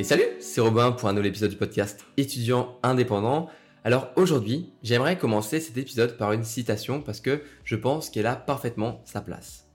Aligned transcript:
Et 0.00 0.02
salut, 0.02 0.24
c'est 0.38 0.62
Robin 0.62 0.92
pour 0.92 1.10
un 1.10 1.12
nouvel 1.12 1.28
épisode 1.28 1.50
du 1.50 1.58
podcast 1.58 2.06
étudiant 2.16 2.78
indépendant. 2.82 3.50
Alors 3.84 4.08
aujourd'hui, 4.16 4.72
j'aimerais 4.82 5.18
commencer 5.18 5.60
cet 5.60 5.76
épisode 5.76 6.16
par 6.16 6.32
une 6.32 6.42
citation 6.42 7.02
parce 7.02 7.20
que 7.20 7.42
je 7.64 7.76
pense 7.76 8.08
qu'elle 8.08 8.24
a 8.24 8.34
parfaitement 8.34 9.02
sa 9.04 9.20
place. 9.20 9.68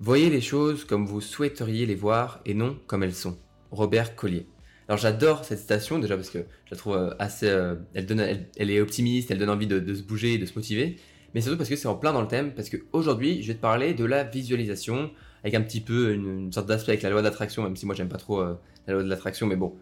Voyez 0.00 0.28
les 0.28 0.42
choses 0.42 0.84
comme 0.84 1.06
vous 1.06 1.22
souhaiteriez 1.22 1.86
les 1.86 1.94
voir 1.94 2.42
et 2.44 2.52
non 2.52 2.78
comme 2.86 3.02
elles 3.02 3.14
sont. 3.14 3.38
Robert 3.70 4.16
Collier. 4.16 4.46
Alors 4.86 4.98
j'adore 4.98 5.46
cette 5.46 5.60
citation 5.60 5.98
déjà 5.98 6.16
parce 6.16 6.28
que 6.28 6.40
je 6.66 6.72
la 6.72 6.76
trouve 6.76 6.96
euh, 6.96 7.14
assez, 7.18 7.48
euh, 7.48 7.76
elle, 7.94 8.70
est 8.70 8.82
optimiste, 8.82 9.30
elle 9.30 9.38
donne 9.38 9.48
envie 9.48 9.66
de, 9.66 9.94
se 9.94 10.02
bouger 10.02 10.36
de 10.36 10.44
se 10.44 10.56
motiver, 10.56 10.96
mais 11.32 11.40
surtout 11.40 11.56
parce 11.56 11.70
que 11.70 11.76
c'est 11.76 11.88
en 11.88 11.96
plein 11.96 12.12
dans 12.12 12.20
le 12.20 12.28
thème, 12.28 12.52
parce 12.52 12.68
qu'aujourd'hui 12.68 13.42
je 13.42 13.48
vais 13.48 13.54
te 13.54 13.62
parler 13.62 13.94
de 13.94 14.04
la 14.04 14.24
visualisation 14.24 15.10
avec 15.42 15.54
un 15.54 15.62
petit 15.62 15.80
peu 15.80 16.12
une, 16.12 16.52
sorte 16.52 16.66
d'aspect 16.66 16.92
avec 16.92 17.02
la 17.02 17.10
loi 17.10 17.22
d'attraction, 17.22 17.62
même 17.62 17.76
si 17.76 17.86
moi 17.86 17.94
j'aime 17.94 18.08
pas 18.08 18.18
trop 18.18 18.40
euh, 18.40 18.54
la 18.86 18.94
loi 18.94 19.02
de 19.02 19.08
l'attraction, 19.08 19.46
mais 19.46 19.56
bon, 19.56 19.74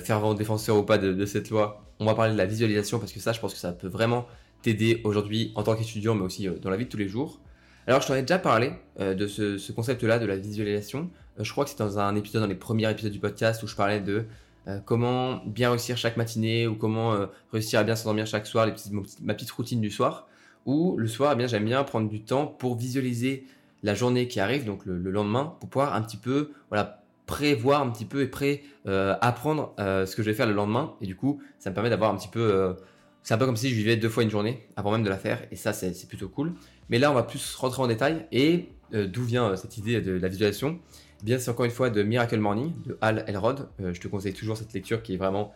fervent 0.00 0.34
défenseur 0.34 0.76
ou 0.76 0.84
pas 0.84 0.96
de, 0.96 1.26
cette 1.26 1.50
loi, 1.50 1.84
on 1.98 2.04
va 2.04 2.14
parler 2.14 2.32
de 2.32 2.38
la 2.38 2.46
visualisation 2.46 3.00
parce 3.00 3.12
que 3.12 3.18
ça 3.18 3.32
je 3.32 3.40
pense 3.40 3.52
que 3.52 3.58
ça 3.58 3.72
peut 3.72 3.88
vraiment 3.88 4.26
t'aider 4.62 5.00
aujourd'hui 5.02 5.50
en 5.56 5.64
tant 5.64 5.74
qu'étudiant, 5.74 6.14
mais 6.14 6.22
aussi 6.22 6.48
dans 6.48 6.70
la 6.70 6.76
vie 6.76 6.84
de 6.84 6.88
tous 6.88 6.98
les 6.98 7.08
jours. 7.08 7.40
Alors 7.88 8.00
je 8.00 8.06
t'en 8.06 8.14
ai 8.14 8.20
déjà 8.20 8.38
parlé 8.38 8.70
de 9.00 9.26
ce, 9.26 9.58
ce 9.58 9.72
concept-là 9.72 10.20
de 10.20 10.26
la 10.26 10.36
visualisation. 10.36 11.10
je 11.36 11.50
crois 11.50 11.64
que 11.64 11.70
c'est 11.70 11.78
dans 11.80 11.98
un 11.98 12.14
épisode, 12.14 12.42
dans 12.42 12.48
les 12.48 12.54
premiers 12.54 12.88
épisodes 12.88 13.10
du 13.10 13.18
podcast 13.18 13.60
où 13.64 13.66
je 13.66 13.74
parlais 13.74 14.00
de 14.00 14.24
euh, 14.68 14.78
comment 14.84 15.42
bien 15.44 15.70
réussir 15.70 15.96
chaque 15.96 16.16
matinée 16.16 16.68
ou 16.68 16.76
comment 16.76 17.14
euh, 17.14 17.26
réussir 17.52 17.80
à 17.80 17.84
bien 17.84 17.96
s'endormir 17.96 18.26
chaque 18.26 18.46
soir, 18.46 18.66
les 18.66 18.72
petites, 18.72 18.92
ma 19.20 19.34
petite 19.34 19.50
routine 19.50 19.80
du 19.80 19.90
soir. 19.90 20.28
Ou 20.66 20.96
le 20.96 21.08
soir, 21.08 21.32
eh 21.32 21.36
bien 21.36 21.48
j'aime 21.48 21.64
bien 21.64 21.82
prendre 21.82 22.08
du 22.08 22.22
temps 22.22 22.46
pour 22.46 22.76
visualiser 22.76 23.44
la 23.82 23.94
journée 23.94 24.28
qui 24.28 24.40
arrive, 24.40 24.64
donc 24.64 24.84
le, 24.86 25.10
lendemain, 25.10 25.56
pour 25.60 25.68
pouvoir 25.68 25.94
un 25.94 26.02
petit 26.02 26.16
peu 26.16 26.52
voilà 26.68 27.02
prévoir 27.26 27.82
un 27.82 27.90
petit 27.90 28.04
peu 28.04 28.22
et 28.22 28.26
pré 28.26 28.62
euh, 28.86 29.14
apprendre 29.20 29.74
ce 29.78 30.14
que 30.14 30.22
je 30.22 30.30
vais 30.30 30.36
faire 30.36 30.46
le 30.46 30.52
lendemain. 30.52 30.94
Et 31.00 31.06
du 31.06 31.16
coup, 31.16 31.40
ça 31.58 31.70
me 31.70 31.74
permet 31.74 31.90
d'avoir 31.90 32.12
un 32.12 32.16
petit 32.16 32.28
peu 32.28 32.76
c'est 33.22 33.34
un 33.34 33.38
peu 33.38 33.46
comme 33.46 33.56
si 33.56 33.70
je 33.70 33.74
vivais 33.74 33.96
deux 33.96 34.08
fois 34.08 34.24
une 34.24 34.30
journée 34.30 34.66
avant 34.76 34.90
même 34.90 35.04
de 35.04 35.08
la 35.08 35.18
faire, 35.18 35.40
et 35.50 35.56
ça 35.56 35.72
c'est 35.72 36.08
plutôt 36.08 36.28
cool. 36.28 36.52
Mais 36.90 36.98
là, 36.98 37.10
on 37.10 37.14
va 37.14 37.22
plus 37.22 37.54
rentrer 37.54 37.82
en 37.82 37.86
détail 37.86 38.26
et 38.32 38.68
d'où 38.92 39.24
vient 39.24 39.56
cette 39.56 39.78
idée 39.78 40.00
de 40.00 40.12
la 40.12 40.28
visualisation? 40.28 40.78
Bien 41.22 41.38
c'est 41.38 41.50
encore 41.50 41.64
une 41.64 41.70
fois 41.70 41.88
de 41.88 42.02
Miracle 42.02 42.38
Morning 42.38 42.72
de 42.84 42.98
Hal 43.00 43.24
Elrod. 43.28 43.68
Euh, 43.80 43.94
je 43.94 44.00
te 44.00 44.08
conseille 44.08 44.34
toujours 44.34 44.56
cette 44.56 44.72
lecture 44.72 45.02
qui 45.02 45.14
est 45.14 45.16
vraiment 45.16 45.54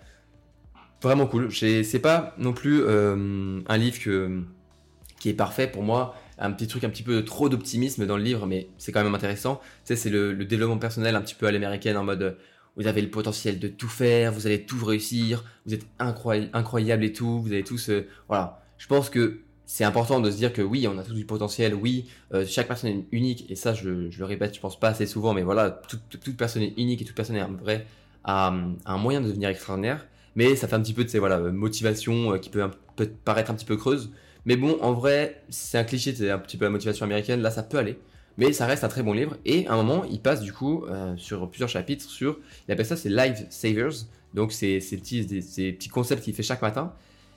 vraiment 1.02 1.27
cool. 1.27 1.52
C'est 1.52 1.98
pas 1.98 2.34
non 2.38 2.52
plus 2.52 2.82
euh, 2.82 3.60
un 3.66 3.77
livre 3.77 3.98
qui 5.19 5.28
est 5.28 5.34
parfait 5.34 5.66
pour 5.66 5.82
moi. 5.82 6.14
Un 6.39 6.53
petit 6.53 6.67
truc 6.67 6.84
un 6.84 6.91
petit 6.91 7.03
peu 7.03 7.25
trop 7.25 7.48
d'optimisme 7.48 8.06
dans 8.06 8.17
le 8.17 8.23
livre, 8.23 8.47
mais 8.47 8.69
c'est 8.79 8.92
quand 8.92 9.03
même 9.03 9.15
intéressant. 9.15 9.61
Tu 9.84 9.95
sais, 9.95 9.97
c'est 9.97 10.11
le, 10.11 10.34
développement 10.45 10.78
personnel 10.78 11.17
un 11.17 11.23
petit 11.23 11.34
peu 11.34 11.47
à 11.47 11.53
l'américaine 11.53 11.97
en 11.97 12.05
mode 12.05 12.37
vous 12.77 12.87
avez 12.87 13.01
le 13.01 13.09
potentiel 13.09 13.59
de 13.59 13.69
tout 13.69 13.89
faire, 13.89 14.33
vous 14.33 14.47
allez 14.47 14.65
tout 14.67 14.84
réussir, 14.84 15.45
vous 15.65 15.73
êtes 15.73 15.87
incroyable 15.98 17.05
et 17.05 17.12
tout, 17.12 17.41
vous 17.41 17.53
avez 17.53 17.65
tous. 17.65 17.91
voilà. 18.28 18.62
Je 18.77 18.87
pense 18.87 19.09
que 19.09 19.41
c'est 19.67 19.84
important 19.84 20.20
de 20.20 20.31
se 20.31 20.37
dire 20.37 20.53
que 20.53 20.62
oui, 20.62 20.87
on 20.87 20.97
a 20.97 21.03
tout 21.03 21.12
du 21.12 21.27
potentiel, 21.27 21.75
oui, 21.75 22.09
euh, 22.33 22.47
chaque 22.47 22.69
personne 22.69 22.91
est 22.91 23.05
unique, 23.11 23.50
et 23.50 23.56
ça, 23.56 23.75
je, 23.75 23.89
le 24.17 24.25
répète, 24.25 24.55
je 24.55 24.61
pense 24.61 24.78
pas 24.78 24.89
assez 24.89 25.06
souvent, 25.06 25.34
mais 25.34 25.43
voilà, 25.43 25.71
toute, 25.71 26.37
personne 26.37 26.62
est 26.62 26.75
unique 26.78 27.03
et 27.03 27.05
toute 27.05 27.17
personne 27.17 27.37
est 27.37 27.41
un 27.41 27.48
vrai, 27.48 27.84
a, 28.25 28.55
un 28.87 28.97
moyen 28.97 29.21
de 29.21 29.27
devenir 29.27 29.48
extraordinaire, 29.48 30.06
mais 30.37 30.55
ça 30.55 30.69
fait 30.69 30.77
un 30.77 30.81
petit 30.81 30.95
peu 30.95 31.03
de 31.03 31.09
ces 31.09 31.19
voilà, 31.19 31.41
motivation 31.41 32.34
euh, 32.34 32.39
qui 32.39 32.48
peut, 32.48 32.65
peut 32.95 33.11
paraître 33.25 33.50
un 33.50 33.55
petit 33.55 33.65
peu 33.65 33.77
creuse, 33.77 34.12
mais 34.47 34.56
bon, 34.56 34.78
en 34.80 34.92
vrai, 34.92 35.42
c'est 35.50 35.77
un 35.77 35.83
cliché, 35.83 36.14
c'est 36.14 36.30
un 36.30 36.39
petit 36.39 36.56
peu 36.56 36.64
la 36.64 36.70
motivation 36.70 37.05
américaine, 37.05 37.42
là, 37.42 37.50
ça 37.50 37.64
peut 37.64 37.78
aller, 37.78 37.98
mais 38.39 38.53
ça 38.53 38.66
reste 38.66 38.84
un 38.84 38.88
très 38.88 39.03
bon 39.03 39.12
livre, 39.12 39.37
et 39.44 39.66
à 39.66 39.75
un 39.75 39.76
moment, 39.76 40.04
il 40.04 40.21
passe 40.21 40.41
du 40.41 40.53
coup 40.53 40.84
euh, 40.87 41.15
sur 41.16 41.50
plusieurs 41.50 41.69
chapitres 41.69 42.09
sur, 42.09 42.38
il 42.66 42.72
appelle 42.72 42.87
ça, 42.87 42.97
c'est 42.97 43.09
Life 43.09 43.44
Savers, 43.50 44.06
donc 44.34 44.53
ces 44.53 44.78
petits, 44.78 45.43
ces 45.43 45.72
petits 45.72 45.88
concepts 45.88 46.22
qu'il 46.22 46.32
fait 46.32 46.44
chaque 46.44 46.62
matin, 46.62 46.93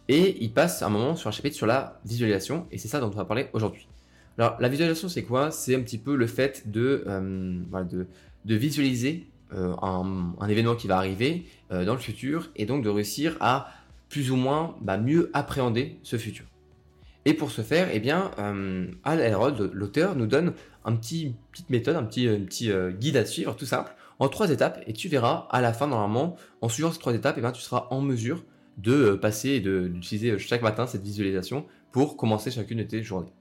et 0.07 0.38
il 0.39 0.53
passe 0.53 0.84
un 0.84 0.89
moment 0.89 1.16
sur 1.16 1.28
un 1.28 1.31
chapitre 1.31 1.56
sur 1.56 1.66
la 1.66 2.00
visualisation, 2.06 2.67
et 2.72 2.78
c'est 2.78 2.88
ça 2.88 3.00
dont 3.00 3.07
on 3.07 3.09
va 3.09 3.25
parler 3.25 3.47
aujourd'hui. 3.53 3.88
Alors, 4.38 4.55
la 4.59 4.69
visualisation, 4.69 5.09
c'est 5.09 5.23
quoi? 5.23 5.50
C'est 5.50 5.75
un 5.75 5.81
petit 5.81 5.97
peu 5.97 6.16
le 6.16 6.28
fait 6.28 6.69
de, 6.69 7.03
euh, 7.07 7.59
de, 8.45 8.55
visualiser 8.55 9.28
euh, 9.53 9.73
un, 9.81 10.47
événement 10.47 10.75
qui 10.75 10.88
va 10.88 10.97
arriver 10.97 11.45
dans 11.72 11.94
le 11.94 12.00
futur, 12.00 12.51
et 12.55 12.67
donc 12.67 12.84
de 12.84 12.89
réussir 12.89 13.35
à 13.39 13.72
plus 14.09 14.29
ou 14.29 14.35
moins 14.35 14.75
bah, 14.81 15.00
mieux 15.00 15.31
appréhender 15.34 15.97
ce 16.03 16.17
futur. 16.17 16.45
Et 17.29 17.35
pour 17.35 17.51
ce 17.51 17.62
faire, 17.62 17.90
eh 17.94 18.00
bien, 18.00 18.31
Al 19.03 19.19
Elrod, 19.19 19.69
l'auteur, 19.72 20.16
nous 20.16 20.25
donne 20.25 20.53
un 20.84 20.95
petit, 20.95 21.35
petite 21.51 21.69
méthode, 21.69 21.95
un 21.95 22.03
petit, 22.03 22.28
petit 22.28 22.72
guide 22.97 23.17
à 23.17 23.25
suivre, 23.25 23.56
tout 23.56 23.67
simple, 23.67 23.94
en 24.17 24.29
trois 24.29 24.50
étapes, 24.50 24.81
et 24.88 24.94
tu 24.94 25.09
verras 25.09 25.47
à 25.51 25.62
la 25.62 25.73
fin, 25.73 25.85
normalement, 25.85 26.38
en 26.62 26.69
suivant 26.69 26.91
ces 26.91 26.97
trois 26.97 27.13
étapes, 27.13 27.38
eh 27.38 27.51
tu 27.51 27.62
seras 27.62 27.85
en 27.91 28.01
mesure 28.01 28.44
de 28.78 28.94
euh, 28.94 29.17
passer 29.17 29.50
et 29.50 29.59
d'utiliser 29.59 30.31
euh, 30.31 30.38
chaque 30.38 30.62
matin 30.62 30.88
cette 30.88 31.03
visualisation 31.03 31.66
pour 31.91 32.17
commencer 32.17 32.50
chacune 32.50 32.79
de 32.79 32.84
tes 32.84 33.03
journées. 33.03 33.34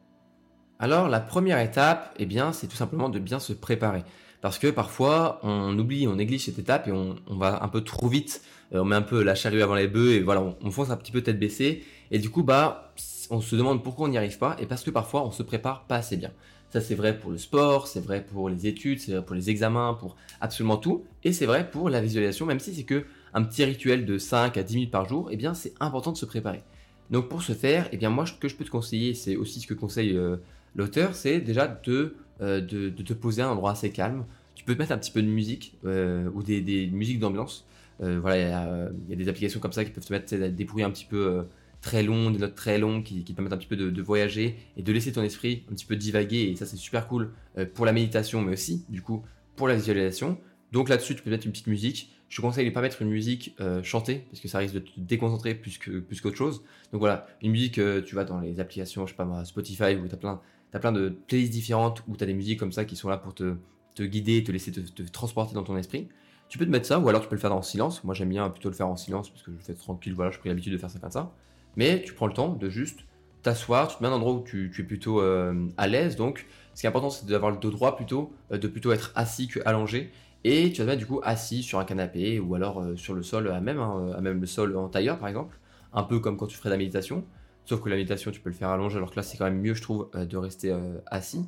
Alors 0.79 1.09
la 1.09 1.21
première 1.21 1.59
étape, 1.61 2.15
eh 2.19 2.27
bien, 2.27 2.53
c'est 2.53 2.67
tout 2.67 2.77
simplement 2.77 3.09
de 3.09 3.19
bien 3.19 3.39
se 3.39 3.53
préparer. 3.53 4.05
Parce 4.41 4.59
que 4.59 4.69
parfois, 4.69 5.41
on 5.43 5.77
oublie, 5.77 6.07
on 6.07 6.15
néglige 6.15 6.45
cette 6.45 6.61
étape 6.61 6.87
et 6.87 6.93
on, 6.93 7.17
va 7.29 7.63
un 7.63 7.69
peu 7.69 7.83
trop 7.83 8.09
vite, 8.09 8.43
euh, 8.73 8.81
on 8.81 8.85
met 8.85 8.97
un 8.97 9.03
peu 9.03 9.23
la 9.23 9.35
charrue 9.35 9.63
avant 9.63 9.75
les 9.75 9.89
bœufs 9.89 10.13
et 10.13 10.21
voilà, 10.21 10.43
on, 10.61 10.71
fonce 10.71 10.91
un 10.91 10.97
petit 10.97 11.13
peu 11.13 11.23
tête 11.23 11.39
baissée. 11.39 11.85
Et 12.11 12.19
du 12.19 12.31
coup, 12.31 12.43
bah, 12.43 12.93
on 13.31 13.41
se 13.41 13.57
demande 13.57 13.83
pourquoi 13.83 14.07
on 14.07 14.11
n'y 14.11 14.19
arrive 14.19 14.39
pas 14.39 14.57
et 14.59 14.67
parce 14.67 14.83
que 14.83 14.91
parfois, 14.91 15.25
on 15.25 15.31
se 15.31 15.43
prépare 15.43 15.85
pas 15.85 15.97
assez 15.97 16.17
bien. 16.17 16.31
Ça, 16.71 16.83
c'est 16.83 16.95
vrai 16.95 17.19
pour 17.19 17.31
le 17.31 17.39
sport, 17.39 17.87
c'est 17.87 18.01
vrai 18.01 18.23
pour 18.23 18.51
les 18.51 18.67
études, 18.67 19.01
c'est 19.01 19.13
vrai 19.13 19.25
pour 19.25 19.35
les 19.35 19.49
examens, 19.49 19.97
pour 19.99 20.17
absolument 20.41 20.77
tout. 20.77 21.05
Et 21.25 21.33
c'est 21.33 21.47
vrai 21.47 21.71
pour 21.71 21.89
la 21.89 22.01
visualisation, 22.01 22.45
même 22.45 22.61
si 22.61 22.75
c'est 22.75 22.85
que 22.85 23.05
un 23.33 23.43
petit 23.43 23.65
rituel 23.65 24.05
de 24.05 24.19
5 24.19 24.57
à 24.57 24.63
10 24.63 24.75
minutes 24.75 24.91
par 24.91 25.09
jour, 25.09 25.29
eh 25.31 25.37
bien 25.37 25.55
c'est 25.55 25.73
important 25.81 26.13
de 26.13 26.19
se 26.19 26.27
préparer. 26.27 26.63
Donc 27.11 27.29
pour 27.29 27.43
ce 27.43 27.53
faire, 27.53 27.89
eh 27.93 27.97
bien 27.97 28.11
moi 28.11 28.27
ce 28.27 28.33
que 28.35 28.49
je 28.49 28.57
peux 28.57 28.65
te 28.65 28.71
conseiller, 28.71 29.15
c'est 29.15 29.37
aussi 29.37 29.61
ce 29.61 29.67
que 29.67 29.75
conseille 29.75 30.17
euh, 30.17 30.37
l'auteur, 30.77 31.15
c'est 31.15 31.41
déjà 31.41 31.67
de, 31.69 32.17
euh, 32.43 32.61
de, 32.61 32.91
te 32.91 33.13
poser 33.15 33.43
à 33.43 33.49
un 33.49 33.53
endroit 33.53 33.73
assez 33.73 33.91
calme. 33.91 34.25
Tu 34.55 34.65
peux 34.65 34.75
te 34.75 34.79
mettre 34.79 34.93
un 34.93 34.99
petit 34.99 35.11
peu 35.11 35.23
de 35.23 35.29
musique 35.29 35.79
euh, 35.87 36.29
ou 36.35 36.43
des, 36.43 36.91
musiques 36.93 37.21
d'ambiance. 37.21 37.65
voilà, 38.01 38.91
il 39.09 39.11
y, 39.11 39.13
a 39.13 39.17
des 39.17 39.29
applications 39.29 39.61
comme 39.61 39.73
ça 39.73 39.85
qui 39.85 39.91
peuvent 39.91 40.05
te 40.05 40.13
mettre 40.13 40.35
des 40.35 40.65
bruits 40.65 40.85
un 40.85 40.91
petit 40.91 41.07
peu 41.07 41.45
très 41.81 42.03
longs, 42.03 42.31
des 42.31 42.39
notes 42.39 42.55
très 42.55 42.79
longues 42.79 43.05
qui, 43.05 43.23
te 43.25 43.33
permettent 43.33 43.53
un 43.53 43.59
petit 43.59 43.69
peu 43.69 43.77
de, 43.77 44.03
voyager 44.03 44.57
et 44.77 44.83
de 44.83 44.93
laisser 44.93 45.13
ton 45.13 45.23
esprit 45.23 45.65
un 45.71 45.75
petit 45.75 45.87
peu 45.87 45.97
divaguer. 45.97 46.43
Et 46.51 46.57
ça 46.57 46.67
c'est 46.67 46.77
super 46.77 47.09
cool 47.09 47.33
pour 47.75 47.87
la 47.87 47.93
méditation, 47.93 48.43
mais 48.43 48.53
aussi 48.53 48.85
du 48.89 49.03
coup 49.03 49.25
pour 49.57 49.69
la 49.69 49.75
visualisation. 49.75 50.39
Donc 50.73 50.89
là-dessus, 50.89 51.15
tu 51.15 51.23
peux 51.23 51.31
mettre 51.31 51.47
une 51.47 51.53
petite 51.53 51.67
musique. 51.67 52.13
Je 52.29 52.37
te 52.37 52.43
conseille 52.43 52.65
de 52.65 52.71
ne 52.71 52.75
pas 52.75 52.83
mettre 52.83 53.01
une 53.01 53.09
musique 53.09 53.55
euh, 53.61 53.83
chantée, 53.83 54.27
parce 54.31 54.41
que 54.41 54.49
ça 54.49 54.59
risque 54.59 54.75
de 54.75 54.81
te 54.81 55.01
déconcentrer 55.01 55.55
plus 55.55 55.79
que 55.79 55.99
plus 55.99 56.21
qu'autre 56.21 56.37
chose. 56.37 56.63
Donc 56.93 57.01
voilà, 57.01 57.27
une 57.43 57.53
musique, 57.53 57.79
euh, 57.79 58.03
tu 58.03 58.15
vas 58.15 58.25
dans 58.25 58.39
les 58.41 58.61
applications, 58.61 59.07
je 59.07 59.13
sais 59.13 59.17
pas 59.17 59.45
Spotify, 59.45 59.95
où 59.95 60.07
tu 60.07 60.15
as 60.15 60.19
plein, 60.19 60.41
as 60.75 60.79
plein 60.79 60.93
de 60.93 61.09
playlists 61.27 61.53
différentes, 61.53 62.03
où 62.07 62.17
tu 62.17 62.25
as 62.25 62.27
des 62.27 62.35
musiques 62.35 62.61
comme 62.61 62.73
ça 62.73 62.85
qui 62.85 62.97
sont 62.97 63.09
là 63.09 63.17
pour 63.17 63.35
te, 63.35 63.55
te 63.95 64.03
guider, 64.03 64.45
te 64.45 64.53
laisser 64.53 64.73
te, 64.73 65.03
transporter 65.05 65.55
dans 65.55 65.63
ton 65.63 65.77
esprit. 65.79 66.09
Tu 66.51 66.59
peux 66.59 66.67
te 66.67 66.71
mettre 66.71 66.87
ça, 66.87 66.99
ou 66.99 67.09
alors 67.09 67.23
tu 67.23 67.29
peux 67.29 67.35
le 67.35 67.41
faire 67.41 67.55
en 67.55 67.63
silence. 67.63 68.05
Moi 68.05 68.15
j'aime 68.15 68.29
bien 68.29 68.49
plutôt 68.51 68.69
le 68.69 68.75
faire 68.75 68.89
en 68.89 68.97
silence, 68.97 69.31
parce 69.31 69.43
que 69.43 69.51
je 69.51 69.57
le 69.57 69.63
fais 69.63 69.75
tranquille, 69.75 70.13
voilà, 70.13 70.31
j'ai 70.31 70.39
pris 70.39 70.51
l'habitude 70.51 70.75
de 70.75 70.79
faire 70.79 70.91
ça 70.91 70.99
comme 70.99 71.11
ça. 71.11 71.33
Mais 71.79 72.03
tu 72.03 72.13
prends 72.13 72.27
le 72.27 72.35
temps 72.35 72.51
de 72.51 72.69
juste 72.69 73.01
t'asseoir, 73.43 73.89
tu 73.89 73.97
te 73.97 74.03
mets 74.03 74.09
un 74.11 74.13
endroit 74.13 74.35
où 74.35 74.45
tu, 74.45 74.71
es 74.79 74.83
plutôt 74.83 75.23
euh, 75.23 75.67
à 75.79 75.89
l'aise. 75.89 76.17
Donc 76.17 76.47
ce 76.75 76.81
qui 76.81 76.87
est 76.87 76.91
important, 76.91 77.09
c'est 77.09 77.27
d'avoir 77.27 77.51
le 77.51 77.57
dos 77.57 77.71
droit 77.71 77.97
plutôt, 77.97 78.33
de 78.51 78.69
plutôt 78.69 78.93
être 78.93 79.13
assis 79.15 79.49
que 79.49 79.61
allongé 79.65 80.11
et 80.45 80.71
tu 80.73 80.79
vas 80.79 80.85
te 80.85 80.91
mettre 80.91 80.99
du 80.99 81.07
coup 81.07 81.21
assis 81.25 81.63
sur 81.63 81.79
un 81.79 81.85
canapé 81.85 82.39
ou 82.39 82.55
alors 82.55 82.81
euh, 82.81 82.97
sur 82.97 83.15
le 83.15 83.23
sol 83.23 83.51
à 83.51 83.61
même, 83.61 83.79
hein, 83.81 84.13
à 84.17 84.21
même 84.21 84.41
le 84.41 84.47
sol 84.47 84.77
en 84.77 84.89
tailleur 84.89 85.19
par 85.19 85.29
exemple, 85.29 85.59
un 85.93 86.03
peu 86.05 86.21
comme 86.21 86.37
quand 86.37 86.47
tu 86.47 86.57
ferais 86.57 86.69
de 86.69 86.75
la 86.75 86.79
méditation. 86.79 87.25
Sauf 87.65 87.83
que 87.83 87.89
la 87.91 87.97
méditation, 87.97 88.31
tu 88.31 88.41
peux 88.41 88.49
le 88.49 88.55
faire 88.55 88.71
allongé, 88.71 88.97
alors 88.97 89.11
que 89.11 89.17
là, 89.17 89.23
c'est 89.23 89.37
quand 89.37 89.45
même 89.45 89.61
mieux, 89.61 89.75
je 89.75 89.83
trouve, 89.83 90.09
euh, 90.15 90.25
de 90.25 90.39
rester 90.39 90.71
euh, 90.71 90.99
assis. 91.05 91.45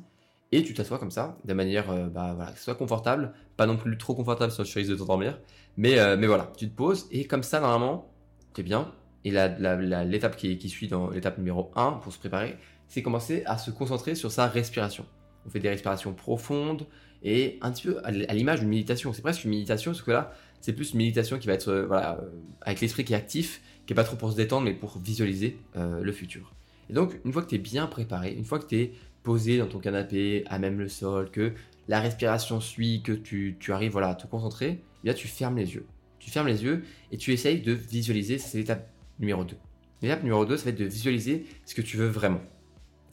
Et 0.51 0.61
tu 0.61 0.75
t'assois 0.75 0.99
comme 0.99 1.09
ça, 1.09 1.35
de 1.45 1.53
manière, 1.53 1.87
bah, 2.09 2.33
voilà, 2.35 2.51
que 2.51 2.59
ce 2.59 2.65
soit 2.65 2.75
confortable, 2.75 3.33
pas 3.57 3.65
non 3.65 3.75
plus 3.77 3.97
trop 3.97 4.13
confortable, 4.13 4.51
sinon 4.51 4.65
tu 4.65 4.77
risques 4.77 4.91
de 4.91 4.97
t'endormir. 4.97 5.39
Mais, 5.77 5.95
mais 6.17 6.27
voilà, 6.27 6.51
tu 6.57 6.69
te 6.69 6.75
poses, 6.75 7.07
et 7.09 7.25
comme 7.25 7.41
ça, 7.41 7.61
normalement, 7.61 8.11
es 8.57 8.61
bien. 8.61 8.91
Et 9.23 9.31
l'étape 9.31 10.35
qui, 10.35 10.57
qui 10.57 10.69
suit 10.69 10.87
dans 10.87 11.09
l'étape 11.09 11.37
numéro 11.37 11.71
1 11.75 11.93
pour 12.03 12.11
se 12.11 12.17
préparer, 12.17 12.57
c'est 12.87 13.01
commencer 13.01 13.43
à 13.45 13.57
se 13.57 13.71
concentrer 13.71 14.15
sur 14.15 14.31
sa 14.31 14.47
respiration. 14.47 15.05
On 15.45 15.49
fait 15.49 15.59
des 15.59 15.69
respirations 15.69 16.13
profondes, 16.13 16.85
et 17.23 17.59
un 17.61 17.71
petit 17.71 17.87
peu 17.87 17.99
à 18.03 18.11
l'image 18.11 18.61
d'une 18.61 18.69
méditation. 18.69 19.13
C'est 19.13 19.21
presque 19.21 19.43
une 19.43 19.51
méditation, 19.51 19.91
parce 19.91 20.01
que 20.01 20.11
là, 20.11 20.33
c'est 20.59 20.73
plus 20.73 20.93
une 20.93 20.99
méditation 20.99 21.37
qui 21.37 21.47
va 21.47 21.53
être 21.53 21.69
euh, 21.69 21.85
voilà, 21.85 22.19
euh, 22.19 22.29
avec 22.61 22.81
l'esprit 22.81 23.03
qui 23.03 23.13
est 23.13 23.15
actif, 23.15 23.61
qui 23.85 23.93
est 23.93 23.95
pas 23.95 24.03
trop 24.03 24.15
pour 24.15 24.31
se 24.31 24.35
détendre, 24.35 24.65
mais 24.65 24.73
pour 24.73 24.97
visualiser 24.99 25.57
euh, 25.75 26.01
le 26.01 26.11
futur. 26.11 26.53
Et 26.89 26.93
donc, 26.93 27.19
une 27.25 27.31
fois 27.31 27.41
que 27.41 27.49
tu 27.49 27.55
es 27.55 27.59
bien 27.59 27.87
préparé, 27.87 28.33
une 28.33 28.45
fois 28.45 28.59
que 28.59 28.65
tu 28.65 28.77
es 28.77 28.91
posé 29.23 29.57
dans 29.57 29.67
ton 29.67 29.79
canapé, 29.79 30.43
à 30.47 30.59
même 30.59 30.79
le 30.79 30.87
sol, 30.87 31.29
que 31.31 31.53
la 31.87 31.99
respiration 31.99 32.59
suit, 32.59 33.01
que 33.03 33.11
tu, 33.11 33.57
tu 33.59 33.71
arrives 33.71 33.91
voilà, 33.91 34.09
à 34.09 34.15
te 34.15 34.27
concentrer, 34.27 34.81
eh 35.03 35.13
tu 35.13 35.27
fermes 35.27 35.57
les 35.57 35.73
yeux. 35.75 35.85
Tu 36.19 36.29
fermes 36.29 36.47
les 36.47 36.63
yeux 36.63 36.83
et 37.11 37.17
tu 37.17 37.33
essayes 37.33 37.61
de 37.61 37.71
visualiser, 37.71 38.37
c'est 38.37 38.57
l'étape 38.57 38.87
numéro 39.21 39.43
2. 39.43 39.55
L'étape 40.01 40.23
numéro 40.23 40.45
2, 40.45 40.57
ça 40.57 40.65
va 40.65 40.71
être 40.71 40.79
de 40.79 40.85
visualiser 40.85 41.45
ce 41.65 41.75
que 41.75 41.81
tu 41.81 41.95
veux 41.95 42.07
vraiment. 42.07 42.41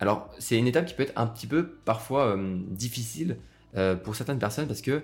Alors, 0.00 0.31
c'est 0.38 0.56
une 0.56 0.66
étape 0.66 0.87
qui 0.87 0.94
peut 0.94 1.02
être 1.02 1.12
un 1.16 1.26
petit 1.26 1.46
peu 1.46 1.69
parfois 1.84 2.37
difficile 2.70 3.37
euh, 3.76 3.94
pour 3.94 4.16
certaines 4.16 4.38
personnes 4.38 4.66
parce 4.66 4.81
que 4.81 5.02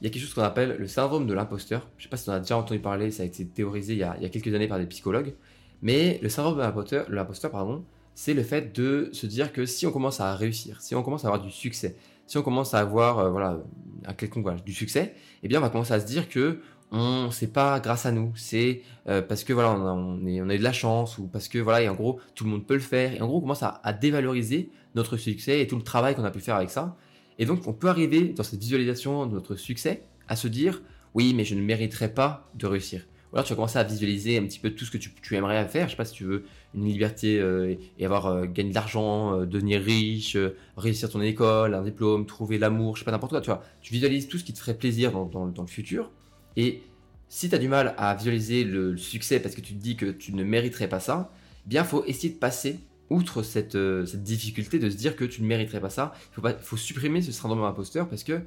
il 0.00 0.04
y 0.04 0.06
a 0.08 0.10
quelque 0.10 0.22
chose 0.22 0.34
qu'on 0.34 0.42
appelle 0.42 0.76
le 0.78 0.86
syndrome 0.86 1.26
de 1.26 1.32
l'imposteur. 1.32 1.88
Je 1.96 2.02
ne 2.02 2.04
sais 2.04 2.08
pas 2.10 2.16
si 2.16 2.28
on 2.28 2.32
a 2.32 2.40
déjà 2.40 2.56
entendu 2.56 2.80
parler, 2.80 3.10
ça 3.10 3.22
a 3.22 3.26
été 3.26 3.46
théorisé 3.46 3.94
il 3.94 3.98
y 3.98 4.02
a, 4.02 4.28
quelques 4.28 4.54
années 4.54 4.68
par 4.68 4.78
des 4.78 4.86
psychologues. 4.86 5.34
Mais 5.82 6.18
le 6.22 6.28
syndrome 6.28 6.56
de 6.56 7.14
l'imposteur, 7.14 7.50
pardon, 7.50 7.84
c'est 8.14 8.34
le 8.34 8.42
fait 8.42 8.74
de 8.74 9.08
se 9.12 9.26
dire 9.26 9.52
que 9.52 9.64
si 9.64 9.86
on 9.86 9.92
commence 9.92 10.20
à 10.20 10.34
réussir, 10.34 10.82
si 10.82 10.94
on 10.94 11.02
commence 11.02 11.24
à 11.24 11.28
avoir 11.28 11.42
du 11.42 11.50
succès, 11.50 11.96
si 12.26 12.36
on 12.36 12.42
commence 12.42 12.74
à 12.74 12.80
avoir 12.80 13.18
euh, 13.18 13.30
voilà, 13.30 13.58
un 14.04 14.14
quelconque 14.14 14.64
du 14.64 14.72
succès, 14.72 15.14
eh 15.42 15.48
bien 15.48 15.58
on 15.58 15.62
va 15.62 15.70
commencer 15.70 15.94
à 15.94 16.00
se 16.00 16.06
dire 16.06 16.28
que 16.28 16.60
on 16.92 17.30
c'est 17.30 17.52
pas 17.52 17.80
grâce 17.80 18.06
à 18.06 18.12
nous, 18.12 18.32
c'est 18.36 18.82
euh, 19.08 19.20
parce 19.20 19.44
que 19.44 19.52
voilà 19.52 19.72
on 19.72 20.24
a, 20.24 20.52
a 20.52 20.54
eu 20.54 20.58
de 20.58 20.62
la 20.62 20.72
chance 20.72 21.18
ou 21.18 21.26
parce 21.26 21.48
que 21.48 21.58
voilà 21.58 21.82
et 21.82 21.88
en 21.88 21.94
gros 21.94 22.20
tout 22.34 22.44
le 22.44 22.50
monde 22.50 22.66
peut 22.66 22.74
le 22.74 22.80
faire. 22.80 23.14
Et 23.14 23.20
en 23.20 23.26
gros 23.26 23.38
on 23.38 23.40
commence 23.40 23.62
à, 23.62 23.80
dévaloriser 23.92 24.70
notre 24.94 25.16
succès 25.16 25.60
et 25.60 25.66
tout 25.66 25.76
le 25.76 25.82
travail 25.82 26.14
qu'on 26.14 26.24
a 26.24 26.30
pu 26.30 26.40
faire 26.40 26.56
avec 26.56 26.70
ça. 26.70 26.96
Et 27.38 27.46
donc 27.46 27.66
on 27.66 27.72
peut 27.72 27.88
arriver 27.88 28.28
dans 28.28 28.42
cette 28.42 28.60
visualisation 28.60 29.26
de 29.26 29.34
notre 29.34 29.56
succès 29.56 30.02
à 30.28 30.36
se 30.36 30.48
dire 30.48 30.80
oui 31.14 31.34
mais 31.34 31.44
je 31.44 31.54
ne 31.54 31.60
mériterai 31.60 32.12
pas 32.14 32.50
de 32.54 32.66
réussir. 32.66 33.04
Ou 33.32 33.36
alors 33.36 33.44
tu 33.44 33.52
vas 33.52 33.56
commencer 33.56 33.80
à 33.80 33.82
visualiser 33.82 34.38
un 34.38 34.44
petit 34.44 34.60
peu 34.60 34.70
tout 34.70 34.84
ce 34.84 34.92
que 34.92 34.98
tu, 34.98 35.34
aimerais 35.34 35.66
faire. 35.66 35.86
Je 35.86 35.90
sais 35.90 35.96
pas 35.96 36.04
si 36.04 36.14
tu 36.14 36.24
veux 36.24 36.44
une 36.74 36.84
liberté 36.84 37.40
euh, 37.40 37.74
et 37.98 38.04
avoir 38.04 38.26
euh, 38.26 38.46
gagné 38.46 38.70
de 38.70 38.74
l'argent 38.76 39.40
devenir 39.40 39.82
riche 39.82 40.36
réussir 40.76 41.10
ton 41.10 41.20
école 41.20 41.74
un 41.74 41.82
diplôme 41.82 42.26
trouver 42.26 42.58
l'amour 42.58 42.94
je 42.94 43.00
sais 43.00 43.04
pas 43.04 43.10
n'importe 43.10 43.32
quoi 43.32 43.40
tu 43.40 43.50
vois. 43.50 43.64
Tu 43.82 43.92
visualises 43.92 44.28
tout 44.28 44.38
ce 44.38 44.44
qui 44.44 44.52
te 44.52 44.60
ferait 44.60 44.78
plaisir 44.78 45.10
dans 45.10 45.44
le 45.44 45.66
futur 45.66 46.12
et 46.56 46.82
si 47.28 47.48
tu 47.48 47.54
as 47.54 47.58
du 47.58 47.68
mal 47.68 47.94
à 47.98 48.14
visualiser 48.14 48.64
le, 48.64 48.96
succès 48.96 49.40
parce 49.40 49.54
que 49.54 49.60
tu 49.60 49.74
te 49.74 49.82
dis 49.82 49.96
que 49.96 50.06
tu 50.06 50.32
ne 50.32 50.44
mériterais 50.44 50.88
pas 50.88 51.00
ça, 51.00 51.30
eh 51.66 51.68
bien, 51.68 51.84
faut 51.84 52.04
essayer 52.04 52.32
de 52.32 52.38
passer 52.38 52.78
outre 53.10 53.40
euh, 53.40 54.06
cette, 54.06 54.22
difficulté 54.22 54.78
de 54.78 54.90
se 54.90 54.96
dire 54.96 55.16
que 55.16 55.24
tu 55.24 55.42
ne 55.42 55.46
mériterais 55.46 55.80
pas 55.80 55.90
ça. 55.90 56.14
Il 56.36 56.56
faut, 56.60 56.76
supprimer 56.76 57.22
ce 57.22 57.32
syndrome 57.32 57.62
d'imposteur 57.62 58.08
parce 58.08 58.24
que 58.24 58.40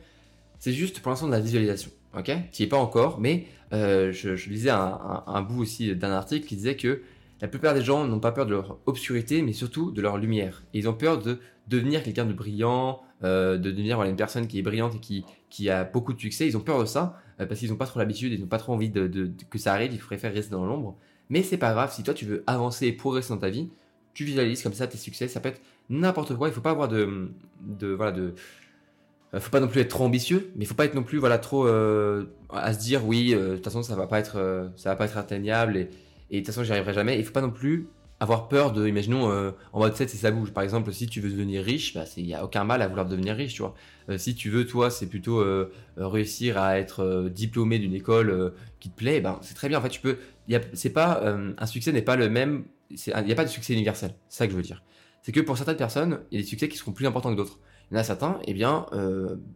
c'est 0.59 0.73
juste 0.73 1.00
pour 1.01 1.09
l'instant 1.09 1.27
de 1.27 1.31
la 1.31 1.39
visualisation. 1.39 1.91
Ok? 2.17 2.31
Tu 2.51 2.63
es 2.63 2.67
pas 2.67 2.77
encore, 2.77 3.19
mais 3.19 3.45
euh, 3.73 4.11
je, 4.11 4.50
lisais 4.50 4.71
un, 4.71 5.41
bout 5.41 5.61
aussi 5.61 5.95
d'un 5.95 6.11
article 6.11 6.47
qui 6.47 6.56
disait 6.56 6.75
que 6.75 7.01
la 7.41 7.47
plupart 7.47 7.73
des 7.73 7.81
gens 7.81 8.06
n'ont 8.06 8.19
pas 8.19 8.31
peur 8.31 8.45
de 8.45 8.51
leur 8.51 8.79
obscurité, 8.85 9.41
mais 9.41 9.53
surtout 9.53 9.91
de 9.91 10.01
leur 10.01 10.17
lumière. 10.17 10.63
Ils 10.73 10.89
ont 10.89 10.94
peur 10.94 11.21
de 11.21 11.39
devenir 11.67 12.03
quelqu'un 12.03 12.25
de 12.25 12.33
brillant, 12.33 13.01
euh, 13.23 13.57
de 13.57 13.71
devenir 13.71 14.01
une 14.03 14.15
personne 14.15 14.47
qui 14.47 14.59
est 14.59 14.61
brillante 14.61 14.95
et 14.95 15.00
qui, 15.00 15.23
qui 15.50 15.69
a 15.69 15.83
beaucoup 15.83 16.13
de 16.13 16.19
succès. 16.19 16.47
Ils 16.47 16.57
ont 16.57 16.61
peur 16.61 16.79
de 16.79 16.85
ça 16.85 17.21
parce 17.47 17.59
qu'ils 17.59 17.69
n'ont 17.69 17.77
pas 17.77 17.86
trop 17.86 18.00
l'habitude, 18.00 18.33
ils 18.33 18.41
n'ont 18.41 18.47
pas 18.47 18.57
trop 18.57 18.74
envie 18.74 18.89
de, 18.89 19.31
que 19.50 19.57
ça 19.57 19.74
arrive, 19.74 19.94
ils 19.94 20.00
préfèrent 20.00 20.33
rester 20.33 20.51
dans 20.51 20.65
l'ombre. 20.65 20.97
Mais 21.30 21.44
c'est 21.44 21.57
pas 21.57 21.74
grave, 21.74 21.94
si 21.94 22.03
toi 22.03 22.13
tu 22.13 22.25
veux 22.25 22.44
avancer 22.47 22.88
et 22.88 22.94
progresser 22.94 23.30
dans 23.30 23.38
ta 23.39 23.50
vie, 23.50 23.69
tu 24.13 24.24
visualises 24.24 24.63
comme 24.63 24.74
ça 24.74 24.88
tes 24.88 24.97
succès. 24.97 25.27
Ça 25.27 25.39
peut 25.39 25.50
être 25.50 25.62
n'importe 25.89 26.36
quoi, 26.36 26.47
il 26.47 26.53
faut 26.53 26.62
pas 26.62 26.71
avoir 26.71 26.88
de. 26.88 27.31
de 27.62 27.88
voilà, 27.88 28.12
de. 28.12 28.33
Euh, 29.33 29.39
faut 29.39 29.51
pas 29.51 29.59
non 29.59 29.68
plus 29.68 29.81
être 29.81 29.89
trop 29.89 30.06
ambitieux, 30.06 30.51
mais 30.56 30.65
il 30.65 30.68
faut 30.68 30.75
pas 30.75 30.86
être 30.86 30.95
non 30.95 31.03
plus 31.03 31.19
voilà 31.19 31.38
trop 31.38 31.68
à 31.68 32.74
se 32.74 32.80
dire 32.80 33.06
oui 33.06 33.31
de 33.31 33.56
toute 33.56 33.63
façon 33.63 33.83
ça 33.83 33.95
va 33.95 34.07
pas 34.07 34.19
être 34.19 34.71
ça 34.75 34.89
va 34.89 34.95
pas 34.95 35.06
être 35.06 35.18
atteignable 35.18 35.77
et, 35.77 35.89
et 36.31 36.42
de 36.42 36.45
toute 36.45 36.47
façon 36.47 36.63
j'y 36.63 36.71
arriverai 36.71 36.94
jamais. 36.94 37.19
Il 37.19 37.25
faut 37.25 37.31
pas 37.31 37.42
non 37.42 37.51
plus 37.51 37.88
avoir 38.19 38.50
peur 38.50 38.74
de, 38.74 38.88
imaginons, 38.88 39.31
euh, 39.31 39.51
en 39.71 39.80
mode 39.80 39.95
7, 39.95 40.10
c'est 40.10 40.18
ça 40.18 40.31
bouge. 40.31 40.51
Par 40.51 40.63
exemple, 40.63 40.92
si 40.92 41.07
tu 41.07 41.21
veux 41.21 41.30
devenir 41.30 41.63
riche, 41.63 41.94
bah, 41.94 42.04
il 42.18 42.25
n'y 42.25 42.33
a 42.33 42.44
aucun 42.44 42.63
mal 42.63 42.81
à 42.81 42.88
vouloir 42.88 43.06
devenir 43.06 43.36
riche, 43.36 43.54
tu 43.54 43.62
vois. 43.62 43.75
Euh, 44.10 44.18
si 44.18 44.36
tu 44.36 44.50
veux, 44.50 44.66
toi, 44.66 44.89
c'est 44.92 45.07
plutôt 45.07 45.39
euh, 45.39 45.71
réussir 45.98 46.57
à 46.57 46.80
être 46.80 47.30
diplômé 47.30 47.80
d'une 47.80 47.94
école 47.94 48.54
qui 48.80 48.89
te 48.89 48.95
plaît, 48.95 49.21
ben, 49.21 49.39
c'est 49.42 49.54
très 49.54 49.69
bien. 49.69 49.80
En 49.80 49.81
fait, 49.81 49.89
tu 49.89 50.01
peux, 50.01 50.18
c'est 50.74 50.92
pas, 50.92 51.24
un 51.57 51.66
succès 51.66 51.92
n'est 51.92 52.01
pas 52.01 52.16
le 52.16 52.30
même, 52.30 52.66
il 52.89 53.25
n'y 53.25 53.31
a 53.31 53.36
pas 53.36 53.45
de 53.45 53.50
succès 53.50 53.74
universel. 53.74 54.13
C'est 54.27 54.39
ça 54.39 54.45
que 54.48 54.51
je 54.51 54.57
veux 54.57 54.63
dire. 54.63 54.83
C'est 55.21 55.31
que 55.31 55.39
pour 55.39 55.57
certaines 55.57 55.77
personnes, 55.77 56.19
il 56.31 56.38
y 56.38 56.39
a 56.39 56.44
des 56.44 56.48
succès 56.48 56.69
qui 56.69 56.77
seront 56.77 56.92
plus 56.92 57.06
importants 57.06 57.31
que 57.31 57.38
d'autres. 57.38 57.60
Il 57.91 57.95
y 57.95 57.97
en 57.97 58.01
a 58.01 58.03
certains, 58.03 58.39
eh 58.45 58.53
bien, 58.53 58.86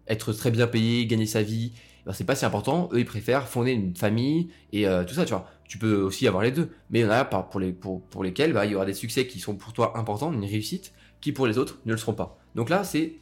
être 0.08 0.34
très 0.34 0.50
bien 0.50 0.68
payé, 0.68 1.06
gagner 1.06 1.28
sa 1.28 1.44
vie, 1.44 1.74
ben, 2.06 2.14
c'est 2.14 2.24
pas 2.24 2.36
si 2.36 2.46
important. 2.46 2.90
Eux, 2.92 3.00
ils 3.00 3.06
préfèrent 3.06 3.48
fonder 3.48 3.72
une 3.72 3.96
famille 3.96 4.50
et 4.72 4.86
tout 5.08 5.14
ça, 5.14 5.26
tu 5.26 5.34
vois 5.34 5.48
tu 5.74 5.80
peux 5.80 5.96
aussi 5.96 6.28
avoir 6.28 6.44
les 6.44 6.52
deux. 6.52 6.70
Mais 6.92 7.00
il 7.00 7.02
y 7.02 7.06
en 7.06 7.10
a 7.10 7.26
pour, 7.26 7.60
les, 7.60 7.72
pour, 7.72 8.04
pour 8.04 8.24
lesquels 8.24 8.54
bah, 8.54 8.64
il 8.68 8.74
y 8.74 8.76
aura 8.76 8.86
des 8.86 8.94
succès 8.94 9.26
qui 9.26 9.40
sont 9.40 9.56
pour 9.56 9.74
toi 9.74 9.98
importants, 9.98 10.32
une 10.32 10.46
réussite, 10.46 10.94
qui 11.20 11.32
pour 11.32 11.48
les 11.48 11.58
autres 11.58 11.80
ne 11.86 11.94
le 11.94 11.98
seront 11.98 12.14
pas. 12.14 12.38
Donc 12.54 12.70
là, 12.70 12.84
c'est 12.84 13.16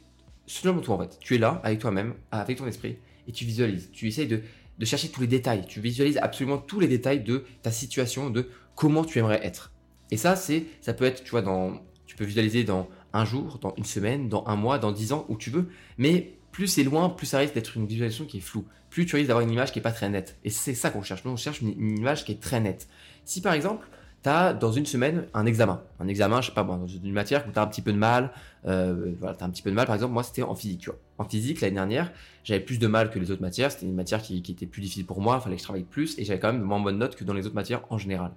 seulement 0.46 0.82
toi 0.82 0.96
en 0.96 0.98
fait. 0.98 1.18
Tu 1.18 1.34
es 1.34 1.38
là 1.38 1.62
avec 1.64 1.78
toi-même, 1.78 2.12
avec 2.30 2.58
ton 2.58 2.66
esprit, 2.66 2.98
et 3.26 3.32
tu 3.32 3.46
visualises. 3.46 3.88
Tu 3.90 4.06
essayes 4.06 4.26
de, 4.26 4.42
de 4.78 4.84
chercher 4.84 5.08
tous 5.08 5.22
les 5.22 5.26
détails. 5.26 5.64
Tu 5.66 5.80
visualises 5.80 6.18
absolument 6.18 6.58
tous 6.58 6.78
les 6.78 6.88
détails 6.88 7.22
de 7.22 7.44
ta 7.62 7.70
situation, 7.70 8.28
de 8.28 8.50
comment 8.74 9.02
tu 9.02 9.18
aimerais 9.18 9.40
être. 9.42 9.72
Et 10.10 10.18
ça, 10.18 10.36
c'est, 10.36 10.64
ça 10.82 10.92
peut 10.92 11.06
être, 11.06 11.24
tu 11.24 11.30
vois, 11.30 11.40
dans, 11.40 11.80
tu 12.04 12.16
peux 12.16 12.24
visualiser 12.24 12.64
dans 12.64 12.86
un 13.12 13.24
jour, 13.24 13.58
dans 13.60 13.74
une 13.76 13.84
semaine, 13.84 14.28
dans 14.28 14.44
un 14.46 14.56
mois, 14.56 14.78
dans 14.78 14.92
dix 14.92 15.12
ans, 15.12 15.26
où 15.28 15.36
tu 15.36 15.50
veux. 15.50 15.68
Mais 15.98 16.34
plus 16.52 16.66
c'est 16.66 16.84
loin, 16.84 17.08
plus 17.08 17.26
ça 17.26 17.38
risque 17.38 17.54
d'être 17.54 17.76
une 17.76 17.86
visualisation 17.86 18.26
qui 18.26 18.38
est 18.38 18.40
floue. 18.40 18.66
Plus 18.90 19.06
tu 19.06 19.16
risques 19.16 19.28
d'avoir 19.28 19.44
une 19.44 19.52
image 19.52 19.72
qui 19.72 19.78
est 19.78 19.82
pas 19.82 19.90
très 19.90 20.08
nette. 20.10 20.38
Et 20.44 20.50
c'est 20.50 20.74
ça 20.74 20.90
qu'on 20.90 21.02
cherche. 21.02 21.24
Nous, 21.24 21.30
on 21.30 21.36
cherche 21.36 21.62
une, 21.62 21.98
image 21.98 22.24
qui 22.24 22.32
est 22.32 22.40
très 22.40 22.60
nette. 22.60 22.88
Si 23.24 23.40
par 23.40 23.54
exemple, 23.54 23.88
tu 24.22 24.28
as 24.28 24.52
dans 24.52 24.70
une 24.70 24.84
semaine 24.84 25.26
un 25.32 25.46
examen, 25.46 25.82
un 25.98 26.08
examen, 26.08 26.42
je 26.42 26.48
sais 26.48 26.54
pas, 26.54 26.62
bon, 26.62 26.76
dans 26.76 26.86
une 26.86 27.12
matière 27.12 27.48
où 27.48 27.52
tu 27.52 27.58
as 27.58 27.62
un 27.62 27.66
petit 27.66 27.80
peu 27.80 27.92
de 27.92 27.98
mal, 27.98 28.30
euh, 28.66 29.14
voilà, 29.18 29.34
tu 29.34 29.42
as 29.42 29.46
un 29.46 29.50
petit 29.50 29.62
peu 29.62 29.70
de 29.70 29.74
mal, 29.74 29.86
par 29.86 29.94
exemple, 29.94 30.12
moi 30.12 30.22
c'était 30.22 30.42
en 30.42 30.54
physique. 30.54 30.88
En 31.18 31.24
physique, 31.24 31.60
l'année 31.60 31.74
dernière, 31.74 32.12
j'avais 32.44 32.60
plus 32.60 32.78
de 32.78 32.86
mal 32.86 33.10
que 33.10 33.18
les 33.18 33.30
autres 33.30 33.42
matières, 33.42 33.72
c'était 33.72 33.86
une 33.86 33.94
matière 33.94 34.22
qui, 34.22 34.38
était 34.38 34.66
plus 34.66 34.82
difficile 34.82 35.06
pour 35.06 35.20
moi, 35.20 35.38
il 35.40 35.42
fallait 35.42 35.56
que 35.56 35.62
je 35.62 35.64
travaille 35.64 35.84
plus, 35.84 36.18
et 36.18 36.24
j'avais 36.24 36.38
quand 36.38 36.52
même 36.52 36.62
moins 36.62 36.80
bonnes 36.80 36.98
notes 36.98 37.16
que 37.16 37.24
dans 37.24 37.34
les 37.34 37.46
autres 37.46 37.54
matières 37.54 37.82
en 37.90 37.98
général. 37.98 38.32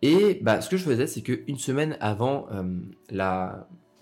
Et 0.00 0.40
bah, 0.42 0.60
ce 0.60 0.68
que 0.68 0.76
je 0.76 0.84
faisais, 0.84 1.06
c'est 1.06 1.22
qu'une 1.22 1.58
semaine 1.58 1.96
avant 2.00 2.46
euh, 2.52 2.64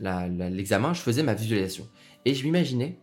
l'examen, 0.00 0.93
je 0.94 1.00
faisais 1.00 1.23
ma 1.23 1.35
visualisation. 1.35 1.88
Et 2.25 2.35
je 2.35 2.44
m'imaginais 2.44 2.99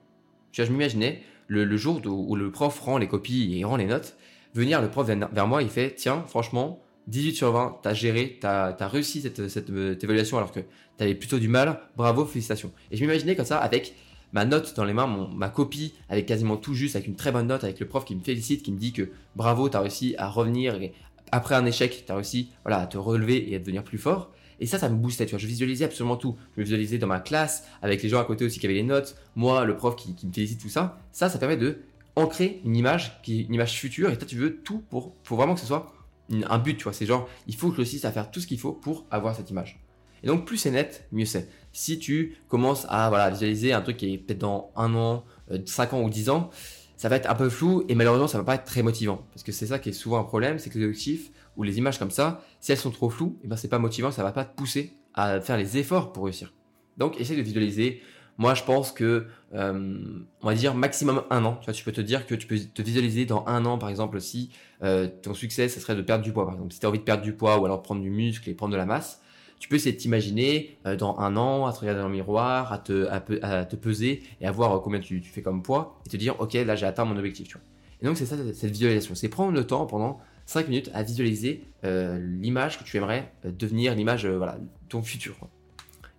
je 0.65 0.71
m'imaginais 0.71 1.21
le, 1.47 1.77
jour 1.77 2.01
où, 2.05 2.35
le 2.35 2.51
prof 2.51 2.79
rend 2.79 2.97
les 2.97 3.07
copies 3.07 3.57
et 3.57 3.63
rend 3.63 3.77
les 3.77 3.85
notes, 3.85 4.17
venir 4.53 4.81
le 4.81 4.89
prof 4.89 5.07
vers, 5.07 5.47
moi, 5.47 5.61
il 5.61 5.69
fait 5.69 5.93
Tiens, 5.95 6.23
franchement, 6.27 6.81
18 7.07 7.35
sur 7.35 7.51
20, 7.51 7.79
t'as 7.81 7.93
géré, 7.93 8.37
t'as 8.41 8.75
as 8.77 8.87
réussi 8.87 9.21
cette, 9.21 9.47
cette, 9.47 9.69
évaluation 9.69 10.37
alors 10.37 10.51
que 10.51 10.59
t'avais 10.97 11.15
plutôt 11.15 11.39
du 11.39 11.47
mal, 11.47 11.79
bravo, 11.95 12.25
félicitations. 12.25 12.71
Et 12.91 12.97
je 12.97 13.01
m'imaginais 13.01 13.35
comme 13.35 13.45
ça 13.45 13.59
avec 13.59 13.93
ma 14.33 14.43
note 14.43 14.75
dans 14.75 14.83
les 14.83 14.93
mains, 14.93 15.29
ma 15.33 15.49
copie 15.49 15.93
avec 16.09 16.25
quasiment 16.25 16.57
tout 16.57 16.73
juste, 16.73 16.95
avec 16.95 17.07
une 17.07 17.15
très 17.15 17.31
bonne 17.31 17.47
note, 17.47 17.63
avec 17.63 17.79
le 17.79 17.87
prof 17.87 18.03
qui 18.03 18.15
me 18.15 18.21
félicite, 18.21 18.63
qui 18.63 18.71
me 18.71 18.77
dit 18.77 18.91
que 18.91 19.09
bravo, 19.35 19.69
t'as 19.69 19.79
réussi 19.79 20.15
à 20.17 20.27
revenir 20.27 20.75
et 20.81 20.93
après 21.31 21.55
un 21.55 21.65
échec, 21.65 22.03
t'as 22.05 22.15
réussi 22.15 22.49
voilà, 22.63 22.79
à 22.79 22.87
te 22.87 22.97
relever 22.97 23.51
et 23.51 23.55
à 23.55 23.59
devenir 23.59 23.83
plus 23.83 23.97
fort. 23.97 24.31
Et 24.59 24.65
ça, 24.65 24.79
ça 24.79 24.89
me 24.89 24.95
boostait, 24.95 25.25
tu 25.25 25.31
vois. 25.31 25.39
Je 25.39 25.47
visualisais 25.47 25.85
absolument 25.85 26.17
tout. 26.17 26.35
Je 26.55 26.61
me 26.61 26.65
visualisais 26.65 26.97
dans 26.97 27.07
ma 27.07 27.19
classe, 27.19 27.65
avec 27.81 28.01
les 28.01 28.09
gens 28.09 28.19
à 28.19 28.25
côté 28.25 28.45
aussi 28.45 28.59
qui 28.59 28.65
avaient 28.65 28.75
les 28.75 28.83
notes, 28.83 29.15
moi, 29.35 29.65
le 29.65 29.75
prof 29.75 29.95
qui, 29.95 30.15
me 30.25 30.31
félicite, 30.33 30.61
tout 30.61 30.69
ça. 30.69 30.99
Ça, 31.11 31.29
ça 31.29 31.37
permet 31.37 31.57
de 31.57 31.79
ancrer 32.15 32.61
une 32.65 32.75
image, 32.75 33.21
qui 33.21 33.41
une 33.41 33.53
image 33.53 33.79
future. 33.79 34.09
Et 34.09 34.17
toi, 34.17 34.27
tu 34.27 34.37
veux 34.37 34.57
tout 34.57 34.83
pour, 34.89 35.13
pour 35.15 35.37
vraiment 35.37 35.53
que 35.53 35.59
ce 35.59 35.67
soit 35.67 35.93
un 36.31 36.57
but, 36.57 36.77
tu 36.77 36.83
vois. 36.83 36.93
C'est 36.93 37.05
genre, 37.05 37.29
il 37.47 37.55
faut 37.55 37.67
que 37.69 37.75
je 37.75 37.81
réussisse 37.81 38.05
à 38.05 38.11
faire 38.11 38.31
tout 38.31 38.39
ce 38.39 38.47
qu'il 38.47 38.59
faut 38.59 38.73
pour 38.73 39.05
avoir 39.11 39.35
cette 39.35 39.49
image. 39.51 39.79
Et 40.23 40.27
donc, 40.27 40.45
plus 40.45 40.57
c'est 40.57 40.71
net, 40.71 41.07
mieux 41.11 41.25
c'est. 41.25 41.47
Si 41.71 41.99
tu 41.99 42.37
commences 42.47 42.85
à 42.89 43.09
voilà, 43.09 43.29
visualiser 43.29 43.73
un 43.73 43.81
truc 43.81 43.97
qui 43.97 44.13
est 44.13 44.17
peut-être 44.17 44.39
dans 44.39 44.71
un 44.75 44.95
an, 44.95 45.23
euh, 45.51 45.59
cinq 45.65 45.93
ans 45.93 46.01
ou 46.01 46.09
dix 46.09 46.29
ans, 46.29 46.49
ça 46.95 47.09
va 47.09 47.15
être 47.15 47.29
un 47.29 47.35
peu 47.35 47.49
flou 47.49 47.85
et 47.87 47.95
malheureusement, 47.95 48.27
ça 48.27 48.39
va 48.39 48.43
pas 48.43 48.55
être 48.55 48.65
très 48.65 48.81
motivant. 48.81 49.23
Parce 49.31 49.43
que 49.43 49.51
c'est 49.51 49.67
ça 49.67 49.77
qui 49.77 49.89
est 49.89 49.93
souvent 49.93 50.19
un 50.19 50.23
problème, 50.23 50.57
c'est 50.57 50.71
que 50.71 50.79
les 50.79 50.85
objectifs 50.85 51.31
ou 51.55 51.63
les 51.63 51.77
images 51.77 51.99
comme 51.99 52.11
ça, 52.11 52.43
si 52.67 52.73
elles 52.73 52.77
sont 52.77 52.91
trop 52.91 53.09
floues, 53.09 53.37
et 53.37 53.45
eh 53.45 53.47
ben 53.47 53.55
c'est 53.55 53.69
pas 53.69 53.79
motivant, 53.79 54.11
ça 54.11 54.23
va 54.23 54.33
pas 54.33 54.43
te 54.43 54.53
pousser 54.53 54.91
à 55.13 55.39
faire 55.39 55.55
les 55.55 55.77
efforts 55.77 56.11
pour 56.11 56.25
réussir. 56.25 56.51
Donc 56.97 57.17
essaye 57.17 57.37
de 57.37 57.41
visualiser. 57.41 58.01
Moi 58.37 58.55
je 58.55 58.63
pense 58.63 58.91
que 58.91 59.27
euh, 59.53 59.97
on 60.41 60.47
va 60.47 60.53
dire 60.53 60.75
maximum 60.75 61.23
un 61.29 61.45
an. 61.45 61.55
Tu 61.61 61.65
vois, 61.65 61.73
tu 61.73 61.85
peux 61.85 61.93
te 61.93 62.01
dire 62.01 62.27
que 62.27 62.35
tu 62.35 62.45
peux 62.45 62.59
te 62.59 62.81
visualiser 62.81 63.25
dans 63.25 63.45
un 63.47 63.65
an 63.65 63.77
par 63.77 63.87
exemple 63.87 64.19
si 64.19 64.49
euh, 64.83 65.07
ton 65.07 65.33
succès 65.33 65.69
ce 65.69 65.79
serait 65.79 65.95
de 65.95 66.01
perdre 66.01 66.25
du 66.25 66.33
poids 66.33 66.43
par 66.43 66.55
exemple. 66.55 66.73
Si 66.73 66.81
tu 66.81 66.85
as 66.85 66.89
envie 66.89 66.99
de 66.99 67.05
perdre 67.05 67.23
du 67.23 67.31
poids 67.31 67.57
ou 67.57 67.63
alors 67.63 67.81
prendre 67.81 68.01
du 68.01 68.09
muscle 68.09 68.49
et 68.49 68.53
prendre 68.53 68.73
de 68.73 68.77
la 68.77 68.85
masse, 68.85 69.21
tu 69.59 69.69
peux 69.69 69.77
essayer 69.77 69.95
de 69.95 70.01
t'imaginer 70.01 70.77
euh, 70.85 70.97
dans 70.97 71.17
un 71.19 71.37
an 71.37 71.67
à 71.67 71.71
te 71.71 71.79
regarder 71.79 72.01
dans 72.01 72.09
le 72.09 72.15
miroir, 72.15 72.73
à 72.73 72.79
te, 72.79 73.07
à, 73.07 73.63
te 73.63 73.77
peser 73.77 74.23
et 74.41 74.45
à 74.45 74.51
voir 74.51 74.81
combien 74.81 74.99
tu, 74.99 75.21
tu, 75.21 75.29
fais 75.29 75.41
comme 75.41 75.63
poids 75.63 76.01
et 76.05 76.09
te 76.09 76.17
dire 76.17 76.35
ok 76.41 76.51
là 76.53 76.75
j'ai 76.75 76.85
atteint 76.85 77.05
mon 77.05 77.15
objectif. 77.15 77.47
Tu 77.47 77.53
vois. 77.53 77.63
Et 78.01 78.05
donc 78.05 78.17
c'est 78.17 78.25
ça 78.25 78.35
cette 78.53 78.71
visualisation, 78.71 79.15
c'est 79.15 79.29
prendre 79.29 79.53
le 79.53 79.65
temps 79.65 79.85
pendant 79.85 80.19
5 80.47 80.69
minutes 80.69 80.89
à 80.93 81.03
visualiser 81.03 81.65
euh, 81.83 82.17
l'image 82.17 82.79
que 82.79 82.83
tu 82.85 82.97
aimerais 82.97 83.31
euh, 83.45 83.51
devenir, 83.51 83.93
l'image, 83.93 84.25
euh, 84.25 84.37
voilà, 84.37 84.57
ton 84.89 85.03
futur. 85.03 85.35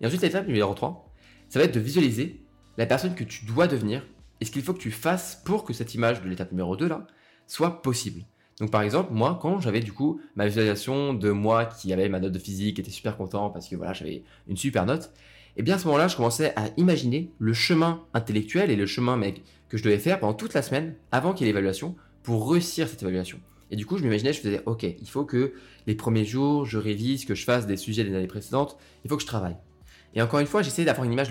Et 0.01 0.07
ensuite, 0.07 0.23
l'étape 0.23 0.47
numéro 0.47 0.75
3, 0.75 1.11
ça 1.49 1.59
va 1.59 1.65
être 1.65 1.75
de 1.75 1.81
visualiser 1.81 2.41
la 2.77 2.85
personne 2.85 3.15
que 3.15 3.25
tu 3.25 3.47
dois 3.47 3.67
devenir 3.67 4.07
et 4.41 4.45
ce 4.45 4.51
qu'il 4.51 4.63
faut 4.63 4.75
que 4.75 4.81
tu 4.81 4.91
fasses 4.91 5.43
pour 5.45 5.65
que 5.65 5.73
cette 5.73 5.95
image 5.95 6.23
de 6.23 6.29
l'étape 6.29 6.53
numéro 6.53 6.77
2 6.77 6.87
là 6.89 7.07
soit 7.47 7.81
possible. 7.83 8.23
Donc 8.61 8.71
par 8.71 8.83
exemple, 8.83 9.13
moi, 9.15 9.39
quand 9.41 9.61
j'avais 9.61 9.81
du 9.81 9.93
coup 9.93 10.21
ma 10.37 10.47
visualisation 10.47 11.15
de 11.15 11.31
moi 11.31 11.65
qui 11.65 11.93
avait 11.95 12.11
ma 12.11 12.21
note 12.21 12.33
de 12.33 12.39
physique, 12.39 12.79
était 12.79 12.91
super 12.91 13.17
content 13.17 13.49
parce 13.49 13.67
que 13.67 13.77
voilà, 13.77 13.95
j'avais 13.95 14.25
une 14.47 14.59
super 14.59 14.85
note, 14.85 15.11
et 15.57 15.61
eh 15.61 15.63
bien 15.63 15.77
à 15.77 15.79
ce 15.79 15.87
moment-là, 15.87 16.07
je 16.07 16.17
commençais 16.17 16.53
à 16.55 16.69
imaginer 16.77 17.33
le 17.39 17.55
chemin 17.55 18.05
intellectuel 18.15 18.71
et 18.71 18.77
le 18.77 18.87
chemin 18.87 19.17
mec 19.17 19.43
que 19.71 19.79
je 19.79 19.83
devais 19.83 19.99
faire 19.99 20.21
pendant 20.21 20.35
toute 20.35 20.55
la 20.55 20.63
semaine 20.63 20.95
avant 21.11 21.33
qu'il 21.33 21.47
y 21.47 21.51
ait 21.51 21.53
l'évaluation 21.53 21.97
pour 22.23 22.53
réussir 22.53 22.89
cette 22.89 23.03
évaluation. 23.03 23.41
Et 23.71 23.77
du 23.77 23.87
coup, 23.87 23.99
je 23.99 24.03
m'imaginais, 24.03 24.33
je 24.33 24.41
faisais, 24.41 24.63
ok, 24.67 24.83
il 24.83 25.09
faut 25.09 25.25
que 25.25 25.53
les 25.87 25.95
premiers 25.95 26.25
jours, 26.25 26.65
je 26.65 26.79
révise, 26.79 27.25
que 27.25 27.35
je 27.35 27.45
fasse 27.45 27.67
des 27.67 27.77
sujets 27.77 28.05
des 28.05 28.15
années 28.15 28.27
précédentes, 28.27 28.79
il 29.05 29.11
faut 29.11 29.17
que 29.17 29.23
je 29.23 29.27
travaille. 29.27 29.57
Et 30.15 30.23
encore 30.23 30.41
une 30.41 30.47
fois, 30.47 30.63
j'essayais 30.63 30.87
d'avoir 30.87 31.05
une 31.05 31.13
image 31.13 31.31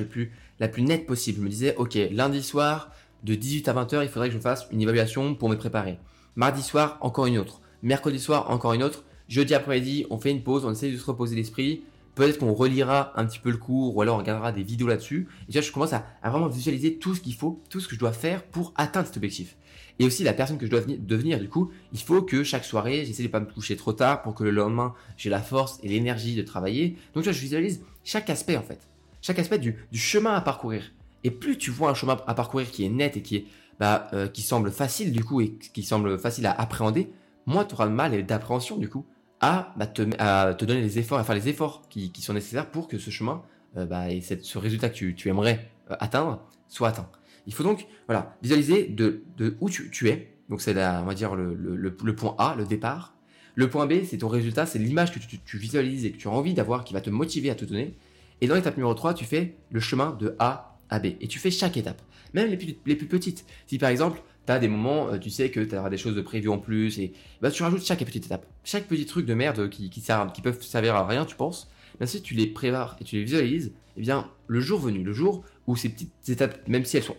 la 0.59 0.67
plus 0.67 0.81
nette 0.81 1.05
possible. 1.07 1.39
Je 1.39 1.43
me 1.43 1.49
disais, 1.49 1.75
ok, 1.77 1.97
lundi 2.11 2.43
soir, 2.43 2.91
de 3.23 3.35
18 3.35 3.67
à 3.67 3.73
20 3.73 3.93
heures, 3.93 4.03
il 4.03 4.09
faudrait 4.09 4.29
que 4.29 4.35
je 4.35 4.39
fasse 4.39 4.67
une 4.71 4.81
évaluation 4.81 5.35
pour 5.35 5.49
me 5.49 5.55
préparer. 5.55 5.97
Mardi 6.35 6.61
soir, 6.61 6.99
encore 7.01 7.25
une 7.25 7.39
autre. 7.39 7.61
Mercredi 7.81 8.19
soir, 8.19 8.51
encore 8.51 8.73
une 8.73 8.83
autre. 8.83 9.03
Jeudi 9.27 9.55
après-midi, 9.55 10.05
on 10.09 10.17
fait 10.19 10.31
une 10.31 10.43
pause, 10.43 10.65
on 10.65 10.71
essaie 10.71 10.91
de 10.91 10.97
se 10.97 11.05
reposer 11.05 11.35
l'esprit. 11.35 11.83
Peut-être 12.17 12.39
qu'on 12.39 12.53
relira 12.53 13.13
un 13.15 13.27
petit 13.27 13.37
peu 13.37 13.51
le 13.51 13.57
cours 13.57 13.95
ou 13.95 14.01
alors 14.01 14.15
on 14.15 14.17
regardera 14.17 14.51
des 14.51 14.63
vidéos 14.63 14.87
là-dessus. 14.87 15.27
Et 15.47 15.51
vois, 15.51 15.61
je 15.61 15.71
commence 15.71 15.93
à, 15.93 16.03
vraiment 16.23 16.47
visualiser 16.47 16.97
tout 16.97 17.13
ce 17.13 17.21
qu'il 17.21 17.35
faut, 17.35 17.61
tout 17.69 17.79
ce 17.79 17.87
que 17.87 17.93
je 17.93 17.99
dois 17.99 18.11
faire 18.11 18.41
pour 18.43 18.73
atteindre 18.75 19.05
cet 19.05 19.17
objectif. 19.17 19.55
Et 19.99 20.05
aussi 20.05 20.23
la 20.23 20.33
personne 20.33 20.57
que 20.57 20.65
je 20.65 20.71
dois 20.71 20.81
devenir, 20.81 21.39
du 21.39 21.47
coup, 21.47 21.69
il 21.93 21.99
faut 21.99 22.23
que 22.23 22.43
chaque 22.43 22.65
soirée, 22.65 23.05
j'essaie 23.05 23.21
de 23.21 23.27
pas 23.27 23.39
me 23.39 23.45
coucher 23.45 23.75
trop 23.75 23.93
tard 23.93 24.23
pour 24.23 24.33
que 24.33 24.43
le 24.43 24.49
lendemain, 24.49 24.95
j'ai 25.15 25.29
la 25.29 25.43
force 25.43 25.79
et 25.83 25.89
l'énergie 25.89 26.35
de 26.35 26.41
travailler. 26.41 26.97
Donc 27.13 27.23
vois, 27.23 27.33
je 27.33 27.39
visualise 27.39 27.83
chaque 28.03 28.31
aspect 28.31 28.57
en 28.57 28.63
fait. 28.63 28.79
Chaque 29.21 29.37
aspect 29.37 29.59
du, 29.59 29.77
chemin 29.93 30.33
à 30.33 30.41
parcourir. 30.41 30.91
Et 31.23 31.29
plus 31.29 31.59
tu 31.59 31.69
vois 31.69 31.91
un 31.91 31.93
chemin 31.93 32.17
à 32.25 32.33
parcourir 32.33 32.71
qui 32.71 32.83
est 32.83 32.89
net 32.89 33.15
et 33.15 33.21
qui 33.21 33.35
est 33.35 33.45
bah, 33.79 34.07
euh, 34.13 34.27
qui 34.27 34.41
semble 34.41 34.71
facile 34.71 35.11
du 35.11 35.23
coup 35.23 35.39
et 35.39 35.49
qui 35.51 35.83
semble 35.83 36.17
facile 36.17 36.47
à 36.47 36.51
appréhender, 36.51 37.11
moins 37.45 37.63
tu 37.63 37.75
auras 37.75 37.85
de 37.85 37.91
mal 37.91 38.15
et 38.15 38.23
d'appréhension 38.23 38.77
du 38.77 38.89
coup 38.89 39.05
à, 39.41 39.73
bah, 39.77 39.87
te, 39.87 40.01
à 40.19 40.53
te 40.53 40.65
donner 40.65 40.81
les 40.81 40.99
efforts, 40.99 41.19
à 41.19 41.23
faire 41.23 41.35
les 41.35 41.47
efforts 41.47 41.87
qui, 41.89 42.11
qui 42.11 42.21
sont 42.21 42.33
nécessaires 42.33 42.69
pour 42.69 42.87
que 42.87 42.97
ce 42.97 43.09
chemin 43.09 43.43
euh, 43.77 43.85
bah, 43.85 44.11
et 44.11 44.21
ce 44.21 44.57
résultat 44.57 44.89
que 44.89 44.95
tu, 44.95 45.15
tu 45.15 45.29
aimerais 45.29 45.69
euh, 45.91 45.95
atteindre 45.99 46.41
soit 46.67 46.89
atteint. 46.89 47.09
Il 47.45 47.53
faut 47.53 47.63
donc 47.63 47.87
voilà, 48.07 48.35
visualiser 48.41 48.87
de, 48.87 49.23
de 49.37 49.55
où 49.61 49.69
tu, 49.69 49.89
tu 49.89 50.09
es. 50.09 50.33
Donc 50.49 50.61
c'est 50.61 50.75
on 50.77 51.05
va 51.05 51.13
dire 51.13 51.35
le, 51.35 51.53
le, 51.53 51.75
le, 51.75 52.15
point 52.15 52.35
A, 52.37 52.55
le 52.57 52.65
départ. 52.65 53.13
Le 53.55 53.69
point 53.69 53.85
B, 53.87 54.03
c'est 54.05 54.19
ton 54.19 54.27
résultat, 54.27 54.65
c'est 54.65 54.79
l'image 54.79 55.11
que 55.11 55.19
tu, 55.19 55.39
tu, 55.39 55.57
visualises 55.57 56.05
et 56.05 56.11
que 56.11 56.17
tu 56.17 56.27
as 56.27 56.31
envie 56.31 56.53
d'avoir 56.53 56.83
qui 56.83 56.93
va 56.93 57.01
te 57.01 57.09
motiver 57.09 57.49
à 57.49 57.55
te 57.55 57.65
donner. 57.65 57.97
Et 58.41 58.47
dans 58.47 58.55
l'étape 58.55 58.77
numéro 58.77 58.93
3, 58.93 59.13
tu 59.13 59.25
fais 59.25 59.55
le 59.71 59.79
chemin 59.79 60.15
de 60.19 60.35
A 60.39 60.77
à 60.89 60.99
B. 60.99 61.07
Et 61.21 61.27
tu 61.27 61.39
fais 61.39 61.51
chaque 61.51 61.75
étape, 61.75 62.01
même 62.33 62.49
les 62.49 62.57
plus, 62.57 62.75
les 62.85 62.95
plus 62.95 63.07
petites. 63.07 63.45
Si 63.65 63.77
par 63.77 63.89
exemple, 63.89 64.21
tu 64.47 64.51
as 64.51 64.59
des 64.59 64.67
moments, 64.67 65.09
euh, 65.09 65.19
tu 65.19 65.29
sais 65.29 65.51
que 65.51 65.59
tu 65.59 65.77
auras 65.77 65.89
des 65.89 65.97
choses 65.97 66.15
de 66.15 66.21
prévues 66.21 66.49
en 66.49 66.57
plus, 66.57 66.97
et 66.97 67.13
bah, 67.41 67.51
tu 67.51 67.61
rajoutes 67.61 67.85
chaque 67.85 68.03
petite 68.03 68.25
étape. 68.25 68.45
Chaque 68.63 68.87
petit 68.87 69.05
truc 69.05 69.25
de 69.25 69.33
merde 69.33 69.69
qui, 69.69 69.89
qui, 69.91 70.01
sert, 70.01 70.31
qui 70.33 70.41
peuvent 70.41 70.61
servir 70.63 70.95
à 70.95 71.05
rien, 71.05 71.25
tu 71.25 71.35
penses, 71.35 71.69
mais 71.99 72.07
si 72.07 72.21
tu 72.21 72.33
les 72.33 72.47
prépares 72.47 72.97
et 72.99 73.03
tu 73.03 73.17
les 73.17 73.23
visualises, 73.23 73.73
eh 73.97 74.01
bien, 74.01 74.29
le 74.47 74.59
jour 74.59 74.79
venu, 74.79 75.03
le 75.03 75.13
jour 75.13 75.43
où 75.67 75.75
ces 75.75 75.89
petites 75.89 76.29
étapes, 76.29 76.67
même 76.67 76.85
si 76.85 76.97
elles 76.97 77.03
sont 77.03 77.17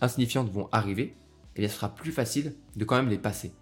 insignifiantes, 0.00 0.50
vont 0.50 0.68
arriver, 0.72 1.14
eh 1.56 1.60
bien, 1.60 1.68
ce 1.68 1.76
sera 1.76 1.94
plus 1.94 2.12
facile 2.12 2.54
de 2.76 2.84
quand 2.84 2.96
même 2.96 3.08
les 3.08 3.18
passer. 3.18 3.52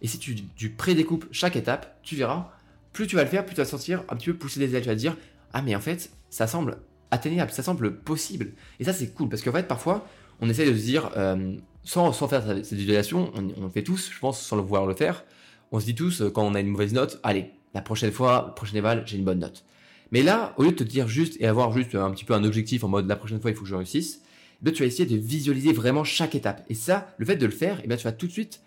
Et 0.00 0.08
si 0.08 0.18
tu, 0.18 0.34
tu 0.56 0.70
prédécoupes 0.70 1.26
chaque 1.30 1.56
étape, 1.56 2.00
tu 2.02 2.16
verras, 2.16 2.50
plus 2.92 3.06
tu 3.06 3.16
vas 3.16 3.22
le 3.22 3.28
faire, 3.28 3.44
plus 3.44 3.54
tu 3.54 3.60
vas 3.60 3.66
sentir 3.66 4.04
un 4.08 4.16
petit 4.16 4.30
peu 4.30 4.36
pousser 4.36 4.60
des 4.60 4.74
ailes. 4.74 4.82
Tu 4.82 4.88
vas 4.88 4.94
te 4.94 5.00
dire, 5.00 5.16
ah, 5.52 5.62
mais 5.62 5.74
en 5.74 5.80
fait, 5.80 6.10
ça 6.30 6.46
semble 6.46 6.78
atteignable, 7.10 7.50
ça 7.50 7.62
semble 7.62 7.98
possible. 8.00 8.52
Et 8.80 8.84
ça, 8.84 8.92
c'est 8.92 9.12
cool 9.12 9.28
parce 9.28 9.42
qu'en 9.42 9.52
fait, 9.52 9.68
parfois, 9.68 10.06
on 10.40 10.48
essaie 10.48 10.66
de 10.66 10.76
se 10.76 10.82
dire, 10.82 11.10
euh, 11.16 11.56
sans, 11.84 12.12
faire 12.12 12.42
cette 12.44 12.72
visualisation, 12.72 13.32
on, 13.34 13.64
on, 13.64 13.70
fait 13.70 13.82
tous, 13.82 14.10
je 14.12 14.18
pense, 14.18 14.40
sans 14.40 14.56
le 14.56 14.62
vouloir 14.62 14.86
le 14.86 14.94
faire, 14.94 15.24
on 15.72 15.80
se 15.80 15.86
dit 15.86 15.94
tous, 15.94 16.22
euh, 16.22 16.30
quand 16.30 16.42
on 16.42 16.54
a 16.54 16.60
une 16.60 16.68
mauvaise 16.68 16.92
note, 16.92 17.18
allez, 17.22 17.50
la 17.74 17.80
prochaine 17.80 18.12
fois, 18.12 18.44
la 18.46 18.52
prochaine 18.52 18.78
éval, 18.78 19.02
j'ai 19.06 19.16
une 19.16 19.24
bonne 19.24 19.40
note. 19.40 19.64
Mais 20.10 20.22
là, 20.22 20.54
au 20.58 20.62
lieu 20.62 20.72
de 20.72 20.76
te 20.76 20.84
dire 20.84 21.08
juste 21.08 21.36
et 21.40 21.46
avoir 21.46 21.72
juste 21.72 21.94
un 21.94 22.10
petit 22.10 22.24
peu 22.24 22.34
un 22.34 22.44
objectif 22.44 22.84
en 22.84 22.88
mode 22.88 23.08
la 23.08 23.16
prochaine 23.16 23.40
fois, 23.40 23.50
il 23.50 23.56
faut 23.56 23.62
que 23.62 23.68
je 23.68 23.74
réussisse, 23.74 24.22
eh 24.64 24.72
tu 24.72 24.82
vas 24.82 24.86
essayer 24.86 25.06
de 25.06 25.16
visualiser 25.16 25.72
vraiment 25.72 26.04
chaque 26.04 26.34
étape. 26.34 26.64
Et 26.68 26.74
ça, 26.74 27.14
le 27.18 27.26
fait 27.26 27.36
de 27.36 27.46
le 27.46 27.52
faire, 27.52 27.80
eh 27.82 27.88
bien, 27.88 27.96
tu 27.96 28.04
vas 28.04 28.12
tout 28.12 28.26
de 28.26 28.32
suite, 28.32 28.60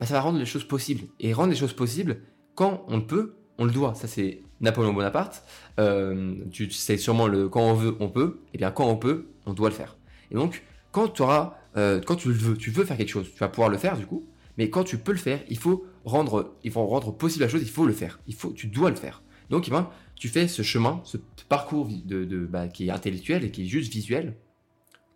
bah, 0.00 0.06
ça 0.06 0.14
va 0.14 0.20
rendre 0.20 0.38
les 0.38 0.46
choses 0.46 0.64
possibles. 0.64 1.06
Et 1.20 1.32
rendre 1.32 1.50
les 1.50 1.58
choses 1.58 1.72
possibles, 1.72 2.20
quand 2.54 2.84
on 2.88 2.96
le 2.96 3.06
peut, 3.06 3.34
on 3.58 3.64
le 3.64 3.72
doit. 3.72 3.94
Ça, 3.94 4.06
c'est 4.06 4.42
Napoléon 4.60 4.92
Bonaparte. 4.92 5.44
Euh, 5.78 6.36
tu, 6.50 6.70
sais 6.70 6.96
sûrement 6.96 7.26
le 7.26 7.48
quand 7.48 7.60
on 7.60 7.74
veut, 7.74 7.96
on 8.00 8.08
peut. 8.08 8.40
Et 8.46 8.50
eh 8.54 8.58
bien, 8.58 8.70
quand 8.70 8.88
on 8.88 8.96
peut, 8.96 9.26
on 9.46 9.52
doit 9.52 9.68
le 9.68 9.74
faire. 9.74 9.96
Et 10.30 10.34
donc, 10.34 10.62
quand 10.94 11.08
tu 11.08 11.22
auras, 11.22 11.58
euh, 11.76 12.00
quand 12.00 12.14
tu 12.14 12.28
le 12.28 12.34
veux, 12.34 12.56
tu 12.56 12.70
veux 12.70 12.84
faire 12.84 12.96
quelque 12.96 13.10
chose, 13.10 13.28
tu 13.30 13.38
vas 13.38 13.48
pouvoir 13.48 13.68
le 13.68 13.76
faire 13.76 13.98
du 13.98 14.06
coup. 14.06 14.24
Mais 14.56 14.70
quand 14.70 14.84
tu 14.84 14.96
peux 14.96 15.10
le 15.10 15.18
faire, 15.18 15.40
il 15.48 15.58
faut 15.58 15.84
rendre, 16.04 16.54
il 16.62 16.70
faut 16.70 16.86
rendre 16.86 17.10
possible 17.10 17.44
la 17.44 17.48
chose. 17.50 17.62
Il 17.62 17.68
faut 17.68 17.84
le 17.84 17.92
faire. 17.92 18.20
Il 18.28 18.36
faut, 18.36 18.52
tu 18.52 18.68
dois 18.68 18.90
le 18.90 18.96
faire. 18.96 19.24
Donc, 19.50 19.66
eh 19.66 19.72
ben, 19.72 19.90
tu 20.14 20.28
fais 20.28 20.46
ce 20.46 20.62
chemin, 20.62 21.00
ce 21.02 21.16
parcours 21.48 21.88
de, 21.88 22.46
bah, 22.46 22.68
qui 22.68 22.86
est 22.86 22.90
intellectuel 22.90 23.44
et 23.44 23.50
qui 23.50 23.64
est 23.64 23.66
juste 23.66 23.92
visuel, 23.92 24.36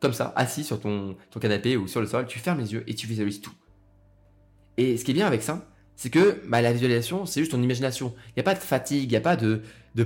comme 0.00 0.12
ça, 0.12 0.32
assis 0.35 0.64
sur 0.64 0.80
ton, 0.80 1.16
ton 1.30 1.38
canapé 1.38 1.76
ou 1.76 1.87
sur 1.87 2.00
le 2.00 2.08
sol, 2.08 2.26
tu 2.26 2.40
fermes 2.40 2.58
les 2.58 2.73
yeux 2.73 2.82
et 2.88 2.94
tu 2.94 3.06
visualises 3.06 3.40
tout. 3.40 3.54
Et 4.76 4.97
ce 4.97 5.04
qui 5.04 5.12
est 5.12 5.14
bien 5.14 5.28
avec 5.28 5.42
ça, 5.42 5.70
c'est 5.98 6.10
que 6.10 6.40
bah, 6.46 6.62
la 6.62 6.72
visualisation, 6.72 7.26
c'est 7.26 7.40
juste 7.40 7.50
ton 7.50 7.60
imagination. 7.60 8.14
Il 8.28 8.34
n'y 8.36 8.40
a 8.40 8.44
pas 8.44 8.54
de 8.54 8.60
fatigue, 8.60 9.02
il 9.02 9.10
n'y 9.10 9.16
a 9.16 9.20
pas 9.20 9.36
de, 9.36 9.60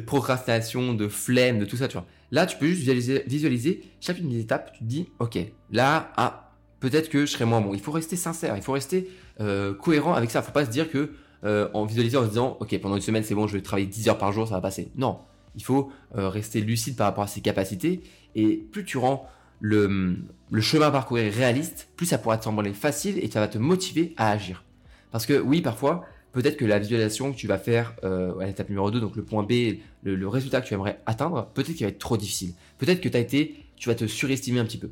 procrastination, 0.07 0.95
de 0.95 1.07
flemme, 1.07 1.59
de 1.59 1.67
tout 1.67 1.77
ça, 1.77 1.87
tu 1.87 1.93
vois. 1.93 2.07
Là, 2.31 2.47
tu 2.47 2.57
peux 2.57 2.67
juste 2.67 2.81
visualiser, 2.81 3.23
visualiser 3.27 3.83
chacune 4.01 4.31
des 4.31 4.41
étapes. 4.41 4.73
Tu 4.73 4.79
te 4.79 4.85
dis, 4.85 5.09
ok, 5.19 5.39
là, 5.71 6.11
ah, 6.17 6.55
peut-être 6.81 7.11
que 7.11 7.27
je 7.27 7.33
serai 7.33 7.45
moins 7.45 7.61
bon. 7.61 7.75
Il 7.75 7.81
faut 7.81 7.93
rester 7.93 8.17
sincère, 8.17 8.57
il 8.57 8.63
faut 8.63 8.73
rester 8.73 9.11
euh, 9.43 9.75
cohérent 9.75 10.15
avec 10.15 10.31
ça. 10.31 10.39
Il 10.39 10.43
ne 10.43 10.47
faut 10.47 10.53
pas 10.53 10.65
se 10.65 10.71
dire 10.71 10.91
que 10.91 11.13
euh, 11.45 11.69
en 11.75 11.85
visualisant 11.85 12.21
en 12.21 12.25
se 12.25 12.29
disant 12.29 12.57
ok 12.61 12.81
pendant 12.81 12.95
une 12.95 13.03
semaine 13.03 13.25
c'est 13.25 13.35
bon 13.35 13.49
je 13.49 13.55
vais 13.55 13.63
travailler 13.63 13.89
10 13.89 14.11
heures 14.11 14.19
par 14.19 14.31
jour 14.31 14.47
ça 14.47 14.55
va 14.55 14.61
passer 14.61 14.93
non 14.95 15.19
il 15.57 15.65
faut 15.65 15.91
euh, 16.17 16.29
rester 16.29 16.61
lucide 16.61 16.95
par 16.95 17.09
rapport 17.09 17.25
à 17.25 17.27
ses 17.27 17.41
capacités 17.41 18.01
et 18.37 18.59
plus 18.71 18.85
tu 18.85 18.97
rends 18.97 19.29
le, 19.59 20.19
le 20.53 20.61
chemin 20.61 20.87
à 20.87 20.91
parcourir 20.93 21.33
réaliste 21.33 21.89
plus 21.97 22.07
ça 22.07 22.19
pourra 22.19 22.39
te 22.39 22.45
sembler 22.45 22.73
facile 22.73 23.19
et 23.19 23.29
ça 23.29 23.41
va 23.41 23.49
te 23.49 23.59
motiver 23.59 24.15
à 24.17 24.31
agir 24.31 24.63
parce 25.13 25.27
que 25.27 25.39
oui 25.39 25.61
parfois 25.61 26.05
peut-être 26.33 26.57
que 26.57 26.65
la 26.65 26.79
visualisation 26.79 27.33
que 27.33 27.37
tu 27.37 27.47
vas 27.47 27.59
faire 27.59 27.95
euh, 28.03 28.37
à 28.39 28.47
l'étape 28.47 28.69
numéro 28.69 28.91
2 28.91 29.01
donc 29.01 29.15
le 29.15 29.25
point 29.25 29.45
B 29.45 29.79
le, 30.03 30.29
résultat 30.29 30.61
que 30.61 30.67
tu 30.67 30.75
aimerais 30.75 31.01
atteindre 31.07 31.51
peut-être 31.55 31.75
qu'il 31.75 31.87
va 31.87 31.91
être 31.91 31.99
trop 31.99 32.17
difficile 32.17 32.55
peut-être 32.79 33.01
que 33.01 33.17
as 33.17 33.21
été 33.21 33.57
tu 33.77 33.89
vas 33.89 33.95
te 33.95 34.07
surestimer 34.07 34.59
un 34.59 34.65
petit 34.65 34.79
peu 34.79 34.91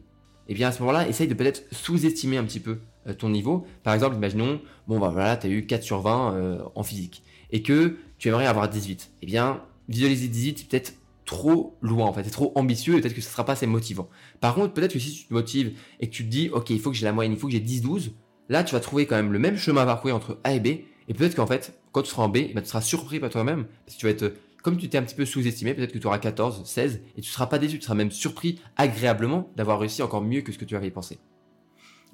et 0.51 0.55
bien 0.55 0.69
à 0.69 0.73
ce 0.73 0.81
moment-là, 0.81 1.09
essaye 1.09 1.29
de 1.29 1.35
peut-être 1.35 1.63
sous-estimer 1.71 2.37
un 2.37 2.43
petit 2.43 2.59
peu 2.59 2.81
euh, 3.07 3.15
ton 3.15 3.29
niveau. 3.29 3.65
Par 3.85 3.95
exemple, 3.95 4.17
imaginons, 4.17 4.61
bon 4.89 4.99
bah 4.99 5.11
voilà, 5.11 5.37
tu 5.37 5.47
as 5.47 5.51
eu 5.51 5.65
4 5.65 5.85
sur 5.85 6.01
20 6.01 6.35
euh, 6.35 6.63
en 6.75 6.83
physique 6.83 7.23
et 7.53 7.63
que 7.63 7.99
tu 8.19 8.29
aimerais 8.29 8.47
avoir 8.47 8.69
18. 8.69 9.13
Eh 9.23 9.27
bien, 9.27 9.63
visualiser 9.89 10.27
18, 10.27 10.59
c'est 10.59 10.69
peut-être 10.69 10.95
trop 11.25 11.79
loin 11.83 12.07
en 12.07 12.13
fait, 12.13 12.25
c'est 12.25 12.31
trop 12.31 12.51
ambitieux 12.57 12.99
et 12.99 13.01
peut-être 13.01 13.15
que 13.15 13.21
ce 13.21 13.31
sera 13.31 13.45
pas 13.45 13.53
assez 13.53 13.69
motivant. 13.69 14.09
Par 14.41 14.57
contre, 14.57 14.75
peut-être 14.75 14.93
que 14.93 14.99
si 14.99 15.13
tu 15.13 15.27
te 15.27 15.33
motives 15.33 15.79
et 16.01 16.09
que 16.09 16.13
tu 16.13 16.25
te 16.25 16.29
dis, 16.29 16.51
ok, 16.53 16.71
il 16.71 16.81
faut 16.81 16.91
que 16.91 16.97
j'ai 16.97 17.07
la 17.07 17.13
moyenne, 17.13 17.33
il 17.33 17.39
faut 17.39 17.47
que 17.47 17.53
j'ai 17.53 17.61
10-12, 17.61 18.11
là 18.51 18.63
tu 18.63 18.75
vas 18.75 18.81
trouver 18.81 19.07
quand 19.07 19.17
même 19.17 19.33
le 19.33 19.39
même 19.39 19.57
chemin 19.57 19.83
à 19.83 19.87
parcourir 19.87 20.15
entre 20.15 20.39
A 20.45 20.53
et 20.53 20.61
B 20.61 20.67
et 21.09 21.15
peut-être 21.15 21.35
qu'en 21.35 21.47
fait, 21.47 21.73
quand 21.91 22.03
tu 22.03 22.11
seras 22.11 22.23
en 22.23 22.29
B, 22.29 22.53
ben, 22.55 22.61
tu 22.63 22.69
seras 22.69 22.83
surpris 22.83 23.19
par 23.19 23.31
toi-même 23.31 23.65
parce 23.85 23.97
que 23.97 24.01
tu 24.01 24.07
vas 24.07 24.13
être 24.13 24.35
comme 24.63 24.77
tu 24.77 24.89
t'es 24.89 24.99
un 24.99 25.03
petit 25.03 25.15
peu 25.15 25.25
sous-estimé, 25.25 25.75
peut-être 25.75 25.93
que 25.93 25.99
tu 25.99 26.07
auras 26.07 26.19
14, 26.19 26.67
16, 26.67 27.01
et 27.17 27.21
tu 27.21 27.29
ne 27.29 27.33
seras 27.33 27.47
pas 27.47 27.59
déçu, 27.59 27.79
tu 27.79 27.85
seras 27.85 27.95
même 27.95 28.11
surpris 28.11 28.61
agréablement 28.77 29.51
d'avoir 29.57 29.81
réussi 29.81 30.03
encore 30.03 30.23
mieux 30.23 30.43
que 30.43 30.53
ce 30.53 30.59
que 30.59 30.65
tu 30.65 30.77
avais 30.77 30.91
pensé. 30.91 31.19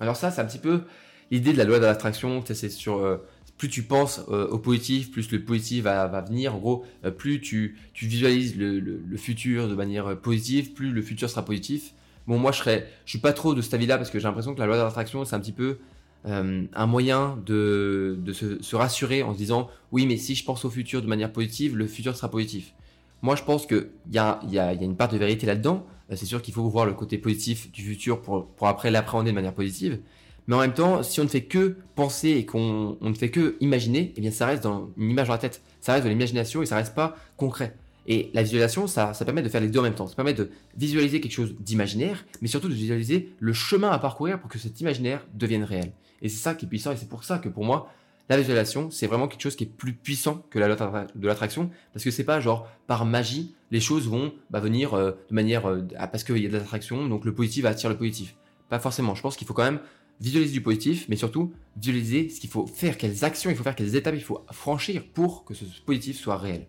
Alors 0.01 0.17
ça, 0.17 0.31
c'est 0.31 0.41
un 0.41 0.45
petit 0.45 0.59
peu 0.59 0.83
l'idée 1.31 1.53
de 1.53 1.59
la 1.59 1.65
loi 1.65 1.79
de 1.79 1.85
l'attraction, 1.85 2.43
c'est 2.47 2.69
sur... 2.69 2.99
Euh, 2.99 3.19
plus 3.59 3.71
tu 3.71 3.83
penses 3.83 4.21
euh, 4.29 4.47
au 4.49 4.59
positif, 4.59 5.11
plus 5.11 5.31
le 5.33 5.43
positif 5.43 5.85
va, 5.85 6.21
venir. 6.21 6.55
En 6.55 6.59
gros, 6.59 6.85
euh, 7.07 7.11
plus 7.11 7.41
tu, 7.41 7.79
visualises 7.95 8.55
le, 8.57 9.17
futur 9.17 9.67
de 9.67 9.75
manière 9.75 10.21
positive, 10.21 10.75
plus 10.75 10.93
le 10.93 11.01
futur 11.01 11.31
sera 11.31 11.43
positif. 11.43 11.95
Bon, 12.27 12.39
moi, 12.39 12.53
je 12.53 12.59
serais, 12.59 12.87
je 13.07 13.11
suis 13.11 13.19
pas 13.19 13.33
trop 13.33 13.55
de 13.55 13.63
cet 13.63 13.73
avis-là 13.73 13.97
parce 13.97 14.11
que 14.11 14.19
j'ai 14.19 14.25
l'impression 14.25 14.55
que 14.55 14.61
la 14.61 14.67
loi 14.67 14.77
de 14.77 14.83
l'attraction, 14.83 15.25
c'est 15.25 15.35
un 15.35 15.41
petit 15.41 15.53
peu 15.53 15.79
euh, 16.27 16.65
un 16.75 16.87
moyen 16.87 17.39
de, 17.47 18.19
se, 18.33 18.77
rassurer 18.77 19.23
en 19.23 19.33
se 19.33 19.39
disant 19.39 19.69
oui 19.93 20.07
mais 20.07 20.17
si 20.17 20.35
je 20.35 20.45
pense 20.45 20.65
au 20.65 20.71
futur 20.71 21.01
de 21.01 21.07
manière 21.07 21.33
positive, 21.33 21.77
le 21.77 21.87
futur 21.87 22.17
sera 22.17 22.31
positif. 22.31 22.75
Moi 23.23 23.37
je 23.37 23.45
pense 23.45 23.67
qu'il 23.67 23.89
y 24.11 24.19
a, 24.19 24.41
une 24.81 24.97
part 24.97 25.09
de 25.09 25.19
vérité 25.19 25.47
là-dedans. 25.47 25.87
Euh, 26.11 26.17
c'est 26.17 26.27
sûr 26.27 26.43
qu'il 26.43 26.53
faut 26.53 26.69
voir 26.69 26.85
le 26.85 26.95
côté 26.95 27.19
positif 27.19 27.71
du 27.71 27.83
futur 27.83 28.21
pour, 28.23 28.49
après 28.63 28.91
l'appréhender 28.91 29.31
de 29.31 29.35
manière 29.35 29.55
positive. 29.55 30.01
Mais 30.49 30.55
en 30.55 30.61
même 30.61 30.75
temps, 30.75 31.03
si 31.03 31.21
on 31.21 31.25
ne 31.25 31.29
fait 31.29 31.45
que 31.45 31.77
penser 31.95 32.31
et 32.31 32.47
qu'on 32.47 32.97
ne 33.01 33.15
fait 33.15 33.31
que 33.31 33.57
imaginer, 33.61 34.13
eh 34.17 34.21
bien 34.21 34.31
ça 34.31 34.47
reste 34.47 34.65
une 34.65 35.11
image 35.11 35.29
dans 35.29 35.35
la 35.35 35.39
tête. 35.39 35.63
Ça 35.81 35.93
reste 35.93 36.05
de 36.05 36.09
l'imagination 36.09 36.63
et 36.63 36.67
ça 36.67 36.77
reste 36.77 36.95
pas 36.95 37.17
concret. 37.37 37.77
Et 38.09 38.31
la 38.35 38.43
visualisation, 38.43 38.87
ça 38.87 39.13
permet 39.25 39.43
de 39.43 39.49
faire 39.49 39.61
les 39.61 39.69
deux 39.69 39.81
en 39.81 39.83
même 39.83 39.95
temps. 39.95 40.07
Ça 40.07 40.15
permet 40.15 40.35
de 40.35 40.51
visualiser 40.77 41.21
quelque 41.21 41.33
chose 41.33 41.57
d'imaginaire, 41.59 42.25
mais 42.41 42.47
surtout 42.47 42.69
de 42.69 42.75
visualiser 42.75 43.33
le 43.41 43.53
chemin 43.53 43.91
à 43.91 43.99
parcourir 43.99 44.39
pour 44.41 44.49
que 44.49 44.59
cet 44.59 44.81
imaginaire 44.81 45.27
devienne 45.35 45.65
réel. 45.65 45.93
Et 46.23 46.29
c'est 46.29 46.39
ça 46.39 46.55
qui 46.55 46.67
est 46.67 46.69
puissant, 46.69 46.93
et 46.93 46.97
c'est 46.97 47.09
pour 47.09 47.25
ça 47.25 47.39
que 47.39 47.49
pour 47.49 47.65
moi, 47.65 47.91
la 48.29 48.37
visualisation, 48.37 48.91
c'est 48.91 49.07
vraiment 49.07 49.29
quelque 49.29 49.43
chose 49.43 49.57
qui 49.57 49.65
est 49.65 49.69
plus 49.69 49.93
puissant 49.93 50.45
que 50.51 50.59
la 50.59 50.67
loi 50.67 51.09
de 51.15 51.27
l'attraction, 51.27 51.71
parce 51.93 52.05
que 52.05 52.11
c'est 52.11 52.25
pas 52.25 52.41
genre 52.41 52.69
par 52.87 53.05
magie, 53.05 53.55
les 53.71 53.81
choses 53.81 54.09
vont 54.09 54.33
bah, 54.51 54.61
venir 54.61 54.95
euh, 54.95 55.13
de 55.31 55.35
manière 55.35 55.67
euh, 55.67 55.83
ah, 55.97 56.09
parce 56.09 56.25
qu'il 56.25 56.39
y 56.39 56.47
a 56.47 56.49
de 56.49 56.57
l'attraction, 56.57 57.09
donc 57.09 57.25
le 57.25 57.35
positif 57.35 57.65
attire 57.65 57.89
le 57.89 57.97
positif. 57.97 58.37
Pas 58.69 58.81
forcément. 58.81 59.15
Je 59.15 59.23
pense 59.23 59.37
qu'il 59.37 59.47
faut 59.47 59.55
quand 59.55 59.65
même 59.65 59.81
visualiser 60.21 60.53
du 60.53 60.61
positif, 60.61 61.07
mais 61.09 61.17
surtout 61.17 61.53
visualiser 61.77 62.29
ce 62.29 62.41
qu'il 62.41 62.51
faut 62.51 62.67
faire, 62.67 62.99
quelles 62.99 63.25
actions 63.25 63.51
il 63.51 63.57
faut 63.57 63.63
faire, 63.63 63.77
quelles 63.77 63.95
étapes 63.95 64.15
il 64.17 64.23
faut 64.23 64.45
franchir 64.51 65.05
pour 65.15 65.45
que 65.45 65.55
ce 65.55 65.65
positif 65.85 66.19
soit 66.19 66.37
réel. 66.37 66.67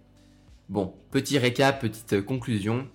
Bon, 0.70 0.94
petit 1.12 1.39
récap, 1.39 1.82
petite 1.82 2.13
euh, 2.13 2.22
conclusion. 2.22 2.88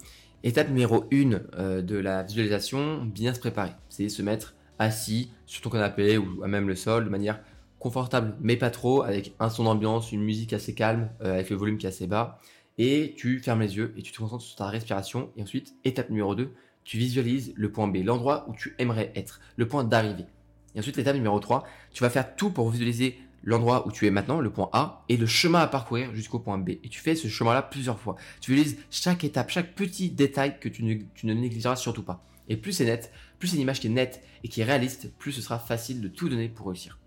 Étape 0.44 0.68
numéro 0.68 1.04
1 1.12 1.82
de 1.82 1.96
la 1.96 2.24
visualisation, 2.24 3.04
bien 3.04 3.32
se 3.32 3.38
préparer. 3.38 3.70
C'est 3.88 4.08
se 4.08 4.22
mettre 4.22 4.56
assis 4.82 5.30
sur 5.46 5.62
ton 5.62 5.70
canapé 5.70 6.18
ou 6.18 6.42
à 6.42 6.48
même 6.48 6.68
le 6.68 6.76
sol 6.76 7.04
de 7.04 7.10
manière 7.10 7.40
confortable 7.78 8.36
mais 8.40 8.56
pas 8.56 8.70
trop 8.70 9.02
avec 9.02 9.34
un 9.40 9.50
son 9.50 9.64
d'ambiance, 9.64 10.12
une 10.12 10.22
musique 10.22 10.52
assez 10.52 10.74
calme 10.74 11.10
euh, 11.22 11.34
avec 11.34 11.50
le 11.50 11.56
volume 11.56 11.78
qui 11.78 11.86
est 11.86 11.88
assez 11.88 12.06
bas 12.06 12.38
et 12.78 13.14
tu 13.16 13.38
fermes 13.40 13.60
les 13.60 13.76
yeux 13.76 13.92
et 13.96 14.02
tu 14.02 14.12
te 14.12 14.18
concentres 14.18 14.44
sur 14.44 14.56
ta 14.56 14.66
respiration 14.66 15.30
et 15.36 15.42
ensuite 15.42 15.74
étape 15.84 16.10
numéro 16.10 16.34
2 16.34 16.52
tu 16.84 16.98
visualises 16.98 17.52
le 17.56 17.70
point 17.70 17.88
B, 17.88 17.98
l'endroit 18.04 18.46
où 18.48 18.54
tu 18.54 18.74
aimerais 18.78 19.12
être, 19.14 19.40
le 19.56 19.68
point 19.68 19.84
d'arrivée. 19.84 20.26
Et 20.74 20.78
ensuite, 20.78 20.96
l'étape 20.96 21.14
numéro 21.14 21.38
3, 21.38 21.64
tu 21.92 22.02
vas 22.02 22.10
faire 22.10 22.34
tout 22.34 22.50
pour 22.50 22.70
visualiser 22.70 23.18
l'endroit 23.44 23.86
où 23.86 23.92
tu 23.92 24.06
es 24.06 24.10
maintenant, 24.10 24.40
le 24.40 24.50
point 24.50 24.70
A, 24.72 25.04
et 25.08 25.16
le 25.16 25.26
chemin 25.26 25.60
à 25.60 25.66
parcourir 25.66 26.14
jusqu'au 26.14 26.38
point 26.38 26.58
B. 26.58 26.70
Et 26.70 26.88
tu 26.88 27.00
fais 27.00 27.14
ce 27.14 27.28
chemin-là 27.28 27.62
plusieurs 27.62 27.98
fois. 27.98 28.16
Tu 28.40 28.52
visualises 28.52 28.78
chaque 28.90 29.24
étape, 29.24 29.50
chaque 29.50 29.74
petit 29.74 30.10
détail 30.10 30.58
que 30.60 30.68
tu 30.68 30.84
ne, 30.84 30.94
tu 31.14 31.26
ne 31.26 31.34
négligeras 31.34 31.76
surtout 31.76 32.04
pas. 32.04 32.24
Et 32.48 32.56
plus 32.56 32.72
c'est 32.72 32.84
net, 32.84 33.12
plus 33.42 33.48
c'est 33.48 33.56
une 33.56 33.62
image 33.62 33.80
qui 33.80 33.88
est 33.88 33.90
nette 33.90 34.22
et 34.44 34.48
qui 34.48 34.60
est 34.60 34.64
réaliste, 34.64 35.10
plus 35.18 35.32
ce 35.32 35.42
sera 35.42 35.58
facile 35.58 36.00
de 36.00 36.06
tout 36.06 36.28
donner 36.28 36.48
pour 36.48 36.68
réussir. 36.68 37.00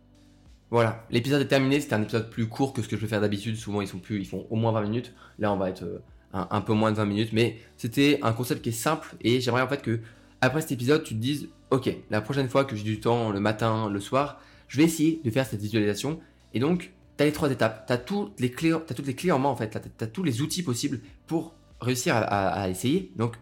Voilà, 0.69 1.05
l'épisode 1.09 1.41
est 1.41 1.47
terminé. 1.47 1.79
C'était 1.79 1.93
un 1.93 2.01
épisode 2.01 2.29
plus 2.29 2.49
court 2.49 2.73
que 2.73 2.81
ce 2.81 2.89
que 2.89 2.97
je 2.97 3.01
peux 3.01 3.07
faire 3.07 3.21
d'habitude. 3.21 3.55
Souvent, 3.55 3.79
ils 3.79 3.87
sont 3.87 3.99
plus, 3.99 4.19
ils 4.19 4.27
font 4.27 4.45
au 4.49 4.57
moins 4.57 4.73
20 4.73 4.81
minutes. 4.81 5.13
Là, 5.39 5.53
on 5.53 5.55
va 5.55 5.69
être 5.69 5.83
euh, 5.83 5.99
un, 6.33 6.59
peu 6.59 6.73
moins 6.73 6.91
de 6.91 6.97
20 6.97 7.05
minutes. 7.05 7.29
Mais 7.31 7.57
c'était 7.77 8.19
un 8.21 8.33
concept 8.33 8.63
qui 8.63 8.67
est 8.67 8.73
simple 8.73 9.15
et 9.21 9.39
j'aimerais 9.39 9.61
en 9.61 9.69
fait 9.69 9.81
que 9.81 10.01
après 10.41 10.59
cet 10.59 10.73
épisode, 10.73 11.05
tu 11.05 11.13
te 11.13 11.19
dises, 11.21 11.47
ok, 11.71 11.89
la 12.09 12.19
prochaine 12.19 12.49
fois 12.49 12.65
que 12.65 12.75
j'ai 12.75 12.83
du 12.83 12.99
temps, 12.99 13.31
le 13.31 13.39
matin, 13.39 13.89
le 13.89 14.01
soir, 14.01 14.41
je 14.67 14.75
vais 14.75 14.83
essayer 14.83 15.21
de 15.23 15.31
faire 15.31 15.45
cette 15.45 15.61
visualisation. 15.61 16.19
Et 16.53 16.59
donc, 16.59 16.91
tu 17.15 17.23
as 17.23 17.27
les 17.27 17.31
trois 17.31 17.49
étapes. 17.49 17.87
Tu 17.87 17.93
as, 17.93 17.97
toutes 17.97 18.33
as 18.41 18.93
toutes 18.93 19.07
les 19.07 19.15
clés 19.15 19.31
en 19.31 19.39
main 19.39 19.47
en 19.47 19.55
fait. 19.55 19.69
Tu 19.69 20.03
as, 20.03 20.07
tous 20.07 20.23
les 20.23 20.41
outils 20.41 20.63
possibles 20.63 20.99
pour 21.27 21.55
réussir 21.79 22.13
à, 22.17 22.67
essayer. 22.67 23.13
Donc, 23.15 23.37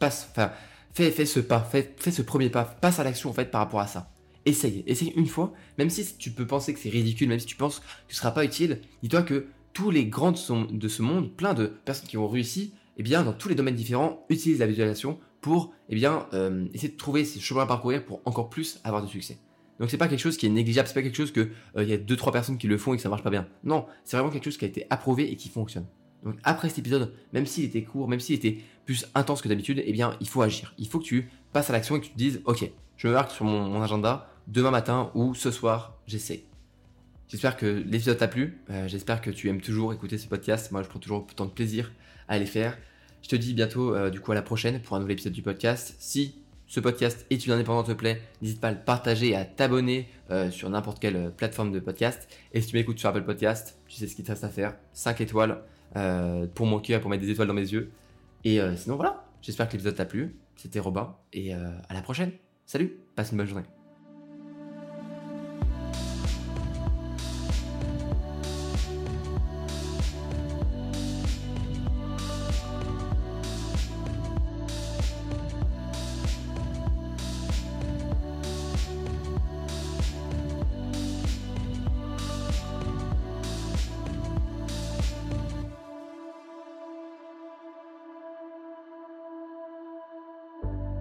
passe, 0.00 0.26
enfin, 0.32 0.50
fais, 0.92 1.10
ce 1.10 1.40
pas, 1.40 1.60
fais, 1.60 1.94
fais 1.98 2.10
ce 2.10 2.22
premier 2.22 2.50
pas, 2.50 2.64
passe 2.64 2.98
à 2.98 3.04
l'action 3.04 3.30
en 3.30 3.32
fait 3.32 3.50
par 3.50 3.60
rapport 3.60 3.80
à 3.80 3.86
ça 3.86 4.12
essaye. 4.46 4.82
Essaye 4.86 5.12
une 5.16 5.26
fois, 5.26 5.52
même 5.78 5.90
si 5.90 6.16
tu 6.16 6.30
peux 6.30 6.46
penser 6.46 6.74
que 6.74 6.80
c'est 6.80 6.88
ridicule, 6.88 7.28
même 7.28 7.38
si 7.38 7.46
tu 7.46 7.56
penses 7.56 7.80
que 7.80 7.84
ce 8.08 8.16
sera 8.16 8.32
pas 8.32 8.44
utile, 8.44 8.80
dis-toi 9.02 9.22
que 9.22 9.46
tous 9.72 9.90
les 9.90 10.06
grands 10.06 10.32
de 10.32 10.88
ce 10.88 11.02
monde, 11.02 11.34
plein 11.34 11.54
de 11.54 11.66
personnes 11.66 12.08
qui 12.08 12.18
ont 12.18 12.28
réussi, 12.28 12.74
eh 12.98 13.02
bien, 13.02 13.22
dans 13.22 13.32
tous 13.32 13.48
les 13.48 13.54
domaines 13.54 13.74
différents, 13.74 14.26
utilisent 14.28 14.58
la 14.58 14.66
visualisation 14.66 15.18
pour 15.40 15.72
eh 15.88 15.94
bien, 15.94 16.26
euh, 16.34 16.66
essayer 16.74 16.92
de 16.92 16.96
trouver 16.96 17.24
ces 17.24 17.40
chemins 17.40 17.62
à 17.62 17.66
parcourir 17.66 18.04
pour 18.04 18.20
encore 18.26 18.50
plus 18.50 18.80
avoir 18.84 19.02
du 19.02 19.10
succès. 19.10 19.38
Donc 19.80 19.90
c'est 19.90 19.96
pas 19.96 20.06
quelque 20.06 20.20
chose 20.20 20.36
qui 20.36 20.46
est 20.46 20.50
négligeable, 20.50 20.86
c'est 20.86 20.94
pas 20.94 21.02
quelque 21.02 21.16
chose 21.16 21.32
que 21.32 21.40
euh, 21.76 21.82
il 21.82 21.88
y 21.88 21.92
a 21.92 21.96
deux 21.96 22.14
trois 22.14 22.30
personnes 22.30 22.58
qui 22.58 22.68
le 22.68 22.78
font 22.78 22.92
et 22.92 22.96
que 22.96 23.02
ça 23.02 23.08
marche 23.08 23.24
pas 23.24 23.30
bien. 23.30 23.48
Non, 23.64 23.86
c'est 24.04 24.16
vraiment 24.16 24.30
quelque 24.30 24.44
chose 24.44 24.58
qui 24.58 24.64
a 24.64 24.68
été 24.68 24.86
approuvé 24.90 25.32
et 25.32 25.36
qui 25.36 25.48
fonctionne. 25.48 25.86
Donc 26.24 26.36
après 26.44 26.68
cet 26.68 26.78
épisode, 26.78 27.12
même 27.32 27.46
s'il 27.46 27.64
était 27.64 27.82
court, 27.82 28.08
même 28.08 28.20
s'il 28.20 28.36
était 28.36 28.58
plus 28.84 29.06
intense 29.14 29.42
que 29.42 29.48
d'habitude, 29.48 29.82
eh 29.84 29.92
bien 29.92 30.16
il 30.20 30.28
faut 30.28 30.42
agir. 30.42 30.74
Il 30.78 30.88
faut 30.88 30.98
que 30.98 31.04
tu 31.04 31.28
passes 31.52 31.70
à 31.70 31.72
l'action 31.72 31.96
et 31.96 32.00
que 32.00 32.06
tu 32.06 32.12
te 32.12 32.18
dises, 32.18 32.40
ok, 32.44 32.70
je 32.96 33.08
me 33.08 33.12
marque 33.12 33.30
sur 33.30 33.44
mon 33.44 33.82
agenda, 33.82 34.28
demain 34.46 34.70
matin 34.70 35.10
ou 35.14 35.34
ce 35.34 35.50
soir, 35.50 35.98
j'essaie. 36.06 36.44
J'espère 37.32 37.56
que 37.56 37.64
l'épisode 37.64 38.18
t'a 38.18 38.28
plu. 38.28 38.58
Euh, 38.68 38.86
j'espère 38.88 39.22
que 39.22 39.30
tu 39.30 39.48
aimes 39.48 39.62
toujours 39.62 39.94
écouter 39.94 40.18
ce 40.18 40.28
podcast. 40.28 40.70
Moi, 40.70 40.82
je 40.82 40.88
prends 40.88 40.98
toujours 40.98 41.26
autant 41.28 41.46
de 41.46 41.50
plaisir 41.50 41.90
à 42.28 42.38
les 42.38 42.44
faire. 42.44 42.76
Je 43.22 43.28
te 43.28 43.36
dis 43.36 43.54
bientôt, 43.54 43.94
euh, 43.94 44.10
du 44.10 44.20
coup, 44.20 44.32
à 44.32 44.34
la 44.34 44.42
prochaine 44.42 44.82
pour 44.82 44.96
un 44.96 45.00
nouvel 45.00 45.14
épisode 45.14 45.32
du 45.32 45.40
podcast. 45.40 45.94
Si 45.98 46.34
ce 46.66 46.78
podcast 46.78 47.24
Études 47.30 47.52
indépendant 47.52 47.84
te 47.84 47.92
plaît, 47.92 48.20
n'hésite 48.42 48.60
pas 48.60 48.68
à 48.68 48.72
le 48.72 48.84
partager 48.84 49.30
et 49.30 49.36
à 49.36 49.46
t'abonner 49.46 50.10
euh, 50.30 50.50
sur 50.50 50.68
n'importe 50.68 51.00
quelle 51.00 51.32
plateforme 51.34 51.72
de 51.72 51.80
podcast. 51.80 52.28
Et 52.52 52.60
si 52.60 52.68
tu 52.68 52.76
m'écoutes 52.76 52.98
sur 52.98 53.08
Apple 53.08 53.24
Podcast, 53.24 53.78
tu 53.88 53.96
sais 53.96 54.06
ce 54.06 54.14
qu'il 54.14 54.26
te 54.26 54.30
reste 54.30 54.44
à 54.44 54.50
faire. 54.50 54.76
5 54.92 55.22
étoiles 55.22 55.62
pour 56.54 56.66
mon 56.66 56.80
cœur, 56.80 57.00
pour 57.00 57.10
mettre 57.10 57.22
des 57.22 57.30
étoiles 57.30 57.48
dans 57.48 57.54
mes 57.54 57.72
yeux. 57.72 57.92
Et 58.44 58.60
sinon, 58.76 58.96
voilà. 58.96 59.24
J'espère 59.40 59.68
que 59.68 59.72
l'épisode 59.72 59.94
t'a 59.94 60.04
plu. 60.04 60.36
C'était 60.56 60.80
Robin. 60.80 61.16
Et 61.32 61.52
à 61.52 61.94
la 61.94 62.02
prochaine. 62.02 62.32
Salut. 62.66 62.98
Passe 63.16 63.32
une 63.32 63.38
bonne 63.38 63.46
journée. 63.46 63.64